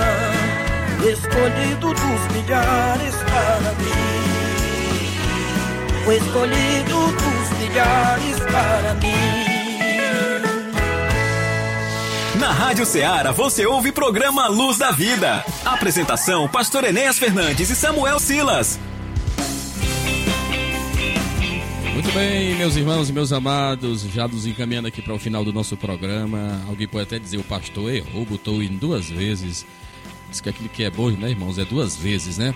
[1.04, 4.07] o escolhido dos milhares para mim.
[6.08, 9.12] O escolhido dos milhares para mim.
[12.40, 15.44] Na Rádio Ceará você ouve programa Luz da Vida.
[15.66, 18.80] Apresentação: Pastor Enéas Fernandes e Samuel Silas.
[21.94, 25.52] Muito bem, meus irmãos e meus amados, já nos encaminhando aqui para o final do
[25.52, 26.62] nosso programa.
[26.70, 29.66] Alguém pode até dizer: o pastor errou, botou em duas vezes.
[30.30, 32.56] Diz que aquilo que é bom, né, irmãos, é duas vezes, né?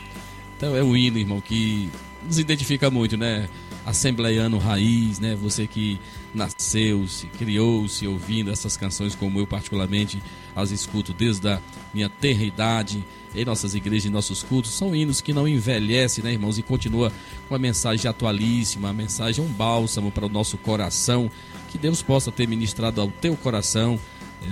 [0.56, 1.89] Então é um hino, irmão, que
[2.24, 3.49] nos identifica muito, né?
[3.86, 5.36] Assembleiano raiz, né?
[5.36, 5.99] Você que
[6.34, 10.22] nasceu, se criou-se ouvindo essas canções, como eu particularmente
[10.55, 11.59] as escuto desde a
[11.93, 13.03] minha tenra idade
[13.34, 16.57] em nossas igrejas, em nossos cultos, são hinos que não envelhecem, né, irmãos?
[16.57, 17.11] E continua
[17.47, 21.32] com a mensagem atualíssima, a mensagem um bálsamo para o nosso coração,
[21.69, 23.99] que Deus possa ter ministrado ao teu coração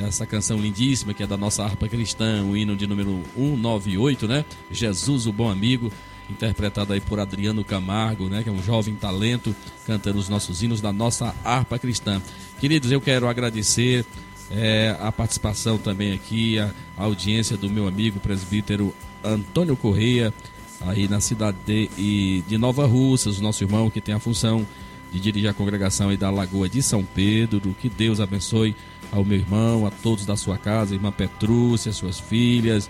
[0.08, 4.46] essa canção lindíssima que é da nossa harpa cristã, o hino de número 198, né?
[4.72, 5.92] Jesus, o bom amigo,
[6.30, 8.44] interpretado aí por Adriano Camargo, né?
[8.44, 9.56] Que é um jovem talento
[9.86, 12.22] cantando os nossos hinos da nossa harpa cristã.
[12.60, 14.06] Queridos, eu quero agradecer
[14.52, 20.34] é, a participação também aqui, a, audiência do meu amigo presbítero Antônio Correia,
[20.82, 24.66] aí na cidade de, de Nova Russas, o nosso irmão que tem a função
[25.12, 27.76] de dirigir a congregação aí da Lagoa de São Pedro.
[27.80, 28.76] Que Deus abençoe
[29.12, 32.90] ao meu irmão, a todos da sua casa, a irmã Petrúcia, suas filhas,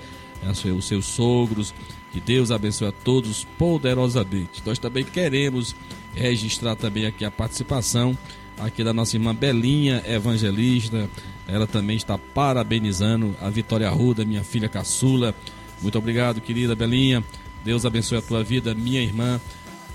[0.75, 1.73] os seus sogros.
[2.11, 4.61] Que Deus abençoe a todos poderosamente.
[4.65, 5.75] Nós também queremos
[6.15, 8.17] registrar também aqui a participação
[8.59, 11.09] aqui da nossa irmã Belinha Evangelista.
[11.47, 15.33] Ela também está parabenizando a Vitória Arruda, minha filha caçula.
[15.81, 17.23] Muito obrigado, querida Belinha.
[17.63, 19.39] Deus abençoe a tua vida, minha irmã,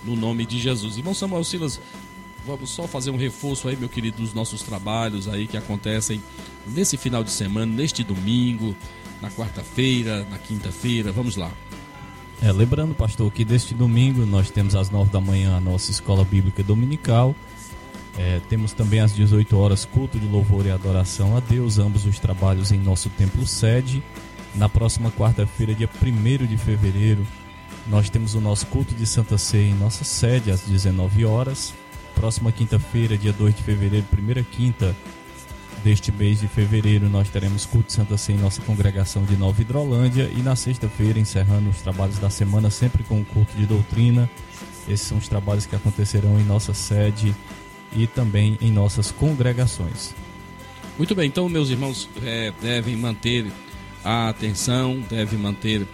[0.02, 0.96] no nome de Jesus.
[0.96, 1.80] Irmão Samuel Silas,
[2.46, 6.22] vamos só fazer um reforço aí, meu querido, dos nossos trabalhos aí que acontecem
[6.66, 8.74] nesse final de semana, neste domingo,
[9.20, 11.12] na quarta-feira, na quinta-feira.
[11.12, 11.50] Vamos lá.
[12.42, 16.24] É, lembrando, pastor, que deste domingo nós temos às 9 da manhã a nossa escola
[16.24, 17.34] bíblica dominical.
[18.18, 22.18] É, temos também às 18 horas culto de louvor e adoração a Deus, ambos os
[22.18, 24.02] trabalhos em nosso templo sede.
[24.54, 27.26] Na próxima quarta-feira, dia 1 de fevereiro,
[27.88, 31.74] nós temos o nosso culto de Santa Ceia em nossa sede às 19 horas.
[32.14, 34.94] Próxima quinta-feira, dia 2 de fevereiro, primeira quinta
[35.84, 40.30] deste mês de fevereiro nós teremos culto Santa Ceia em nossa congregação de Nova Hidrolândia
[40.34, 44.28] e na sexta-feira, encerrando os trabalhos da semana, sempre com o culto de doutrina.
[44.88, 47.36] Esses são os trabalhos que acontecerão em nossa sede
[47.94, 50.14] e também em nossas congregações.
[50.96, 53.46] Muito bem, então meus irmãos é, devem manter
[54.02, 55.86] a atenção, devem manter,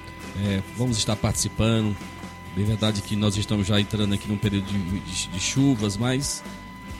[0.44, 1.96] é, vamos estar participando.
[2.56, 6.44] É verdade que nós estamos já entrando aqui num período de, de, de chuvas, mas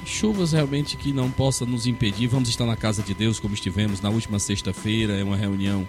[0.04, 2.26] chuvas realmente que não possam nos impedir.
[2.26, 5.86] Vamos estar na casa de Deus como estivemos na última sexta-feira, é uma reunião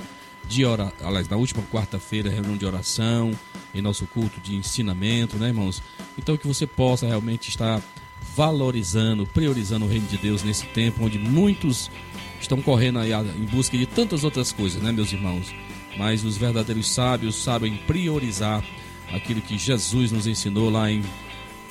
[0.47, 3.32] de oração, aliás, na última quarta-feira, reunião de oração,
[3.74, 5.82] em nosso culto de ensinamento, né, irmãos?
[6.18, 7.82] Então que você possa realmente estar
[8.36, 11.89] valorizando, priorizando o reino de Deus nesse tempo onde muitos
[12.39, 15.53] estão correndo aí em busca de tantas outras coisas, né, meus irmãos?
[15.97, 18.64] Mas os verdadeiros sábios sabem priorizar
[19.12, 21.03] aquilo que Jesus nos ensinou lá em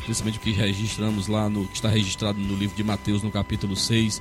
[0.01, 3.77] principalmente o que registramos lá no que está registrado no livro de Mateus no capítulo
[3.77, 4.21] 6,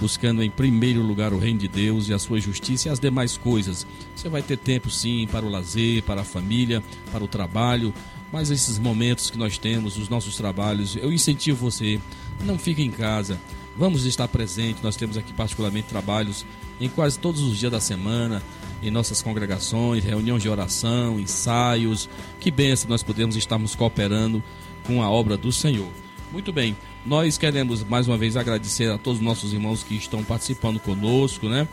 [0.00, 3.36] buscando em primeiro lugar o reino de Deus e a sua justiça e as demais
[3.36, 3.86] coisas.
[4.14, 7.92] Você vai ter tempo sim para o lazer, para a família, para o trabalho,
[8.32, 12.00] mas esses momentos que nós temos, os nossos trabalhos, eu incentivo você,
[12.44, 13.38] não fique em casa.
[13.76, 14.82] Vamos estar presente.
[14.82, 16.44] Nós temos aqui particularmente trabalhos
[16.80, 18.42] em quase todos os dias da semana,
[18.82, 22.08] em nossas congregações, reuniões de oração, ensaios.
[22.38, 24.42] Que benção nós podemos estarmos cooperando
[24.90, 25.86] com a obra do Senhor.
[26.32, 26.76] Muito bem,
[27.06, 31.48] nós queremos mais uma vez agradecer a todos os nossos irmãos que estão participando conosco,
[31.48, 31.68] né?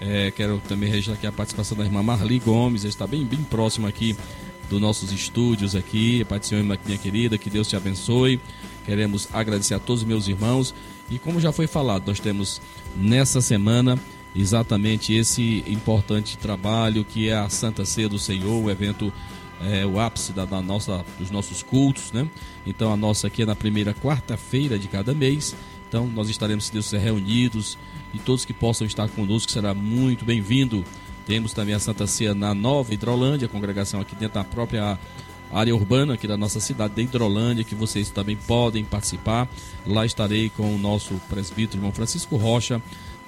[0.00, 3.88] É, quero também registrar aqui a participação da irmã Marli Gomes, está bem, bem próxima
[3.88, 4.16] aqui
[4.68, 8.40] dos nossos estúdios aqui, participando minha querida, que Deus te abençoe.
[8.86, 10.72] Queremos agradecer a todos os meus irmãos
[11.10, 12.62] e como já foi falado, nós temos
[12.96, 13.98] nessa semana
[14.34, 19.12] exatamente esse importante trabalho que é a Santa Ceia do Senhor, o evento
[19.60, 22.28] é, o ápice da, da, nossa, dos nossos cultos, né?
[22.66, 25.54] Então a nossa aqui é na primeira quarta-feira de cada mês.
[25.88, 27.76] Então nós estaremos, se Deus quiser, reunidos
[28.14, 30.84] e todos que possam estar conosco será muito bem-vindo.
[31.26, 34.98] Temos também a Santa Ceia na Nova Hidrolândia, a congregação aqui dentro da própria
[35.52, 39.48] área urbana aqui da nossa cidade de Hidrolândia, que vocês também podem participar.
[39.86, 42.80] Lá estarei com o nosso presbítero, irmão Francisco Rocha,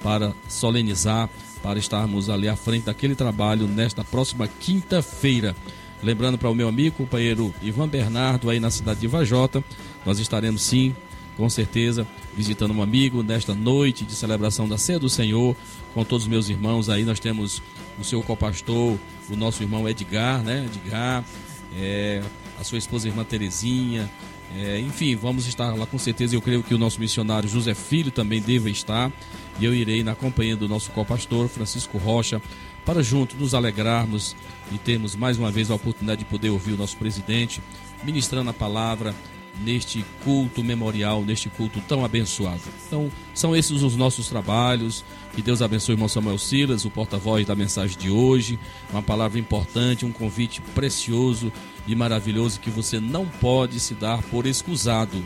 [0.02, 1.28] para solenizar,
[1.62, 5.54] para estarmos ali à frente daquele trabalho nesta próxima quinta-feira.
[6.02, 9.62] Lembrando para o meu amigo, companheiro Ivan Bernardo, aí na cidade de Vajota,
[10.04, 10.94] nós estaremos sim,
[11.36, 15.56] com certeza, visitando um amigo nesta noite de celebração da Ceia do Senhor,
[15.94, 17.04] com todos os meus irmãos aí.
[17.04, 17.62] Nós temos
[18.00, 18.96] o seu copastor,
[19.30, 20.66] o nosso irmão Edgar, né?
[20.66, 21.24] Edgar,
[21.76, 22.20] é,
[22.60, 24.10] a sua esposa irmã Terezinha.
[24.58, 26.34] É, enfim, vamos estar lá com certeza.
[26.34, 29.10] Eu creio que o nosso missionário José Filho também deva estar.
[29.58, 32.40] E eu irei na companhia do nosso copastor Francisco Rocha
[32.84, 34.34] para juntos nos alegrarmos
[34.72, 37.62] e termos mais uma vez a oportunidade de poder ouvir o nosso presidente
[38.02, 39.14] ministrando a palavra
[39.60, 42.62] neste culto memorial, neste culto tão abençoado.
[42.86, 45.04] Então, são esses os nossos trabalhos.
[45.34, 48.58] Que Deus abençoe o irmão Samuel Silas, o porta-voz da mensagem de hoje.
[48.90, 51.52] Uma palavra importante, um convite precioso
[51.86, 55.22] e maravilhoso que você não pode se dar por excusado.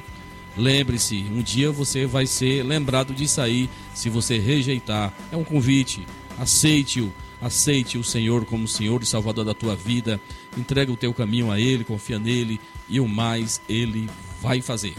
[0.56, 5.12] Lembre-se, um dia você vai ser lembrado disso aí se você rejeitar.
[5.30, 6.06] É um convite,
[6.38, 10.20] aceite-o Aceite o Senhor como Senhor e Salvador da tua vida.
[10.56, 14.08] Entrega o teu caminho a Ele, confia nele e o mais Ele
[14.40, 14.94] vai fazer.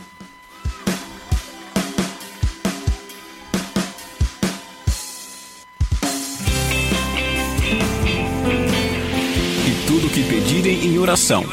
[9.65, 11.43] E tudo que pedirem em oração.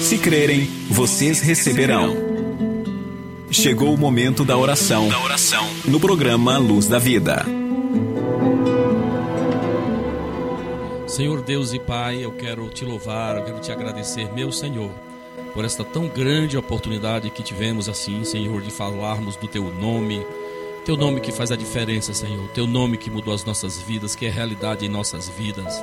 [0.00, 2.14] Se crerem, vocês receberão.
[3.50, 5.08] Chegou o momento da oração.
[5.86, 7.44] No programa Luz da Vida.
[11.18, 14.88] Senhor Deus e Pai, eu quero te louvar, eu quero te agradecer, meu Senhor,
[15.52, 20.24] por esta tão grande oportunidade que tivemos assim, Senhor, de falarmos do teu nome,
[20.84, 24.26] teu nome que faz a diferença, Senhor, teu nome que mudou as nossas vidas, que
[24.26, 25.82] é realidade em nossas vidas.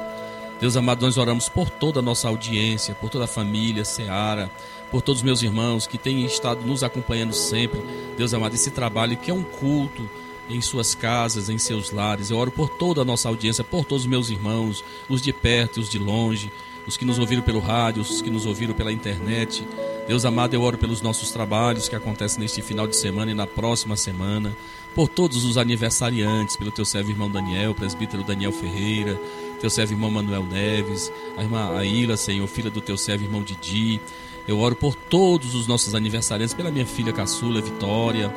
[0.61, 4.49] Deus amado, nós oramos por toda a nossa audiência, por toda a família, Seara,
[4.89, 7.81] por todos os meus irmãos que têm estado nos acompanhando sempre.
[8.15, 10.09] Deus amado, esse trabalho que é um culto,
[10.49, 12.29] em suas casas, em seus lares.
[12.29, 15.79] Eu oro por toda a nossa audiência, por todos os meus irmãos, os de perto
[15.79, 16.51] e os de longe,
[16.87, 19.67] os que nos ouviram pelo rádio, os que nos ouviram pela internet.
[20.07, 23.47] Deus amado, eu oro pelos nossos trabalhos que acontecem neste final de semana e na
[23.47, 24.55] próxima semana,
[24.93, 29.19] por todos os aniversariantes, pelo teu servo irmão Daniel, presbítero Daniel Ferreira,
[29.59, 33.99] teu servo irmão Manuel Neves, a irmã Aila, Senhor, filha do teu servo irmão Didi.
[34.47, 38.31] Eu oro por todos os nossos aniversariantes, pela minha filha caçula Vitória,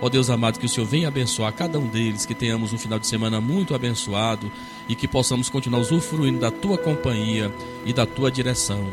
[0.00, 2.78] Ó oh Deus amado, que o Senhor venha abençoar cada um deles, que tenhamos um
[2.78, 4.50] final de semana muito abençoado
[4.88, 7.52] e que possamos continuar usufruindo da tua companhia
[7.84, 8.88] e da tua direção.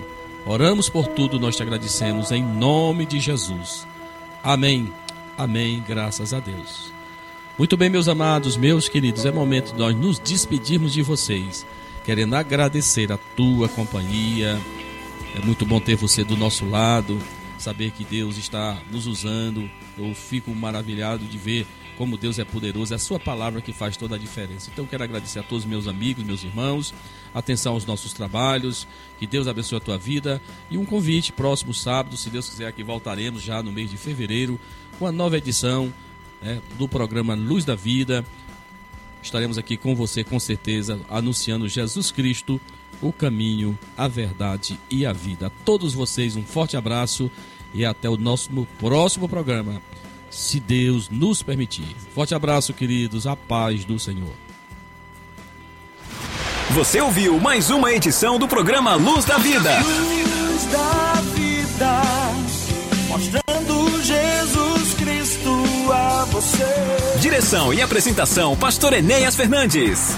[0.45, 3.85] Oramos por tudo, nós te agradecemos em nome de Jesus.
[4.43, 4.91] Amém.
[5.37, 5.83] Amém.
[5.87, 6.93] Graças a Deus.
[7.57, 11.65] Muito bem, meus amados, meus queridos, é momento de nós nos despedirmos de vocês,
[12.03, 14.59] querendo agradecer a tua companhia.
[15.35, 17.17] É muito bom ter você do nosso lado,
[17.57, 19.69] saber que Deus está nos usando.
[19.97, 21.65] Eu fico maravilhado de ver
[21.97, 24.69] como Deus é poderoso, é a sua palavra que faz toda a diferença.
[24.71, 26.93] Então quero agradecer a todos os meus amigos, meus irmãos,
[27.33, 28.87] atenção aos nossos trabalhos,
[29.17, 32.83] que Deus abençoe a tua vida e um convite próximo sábado, se Deus quiser, que
[32.83, 34.59] voltaremos já no mês de fevereiro
[34.99, 35.93] com a nova edição
[36.41, 38.25] né, do programa Luz da Vida.
[39.21, 42.61] Estaremos aqui com você com certeza anunciando Jesus Cristo,
[43.01, 45.47] o caminho, a verdade e a vida.
[45.47, 47.29] A todos vocês um forte abraço
[47.73, 49.81] e até o nosso próximo programa
[50.29, 51.95] se Deus nos permitir.
[52.13, 54.33] Forte abraço, queridos, a paz do Senhor.
[56.71, 59.79] Você ouviu mais uma edição do programa Luz da Vida.
[59.79, 62.01] Luz da vida,
[63.07, 67.19] mostrando Jesus Cristo a você.
[67.21, 70.17] Direção e apresentação, Pastor Enéas Fernandes.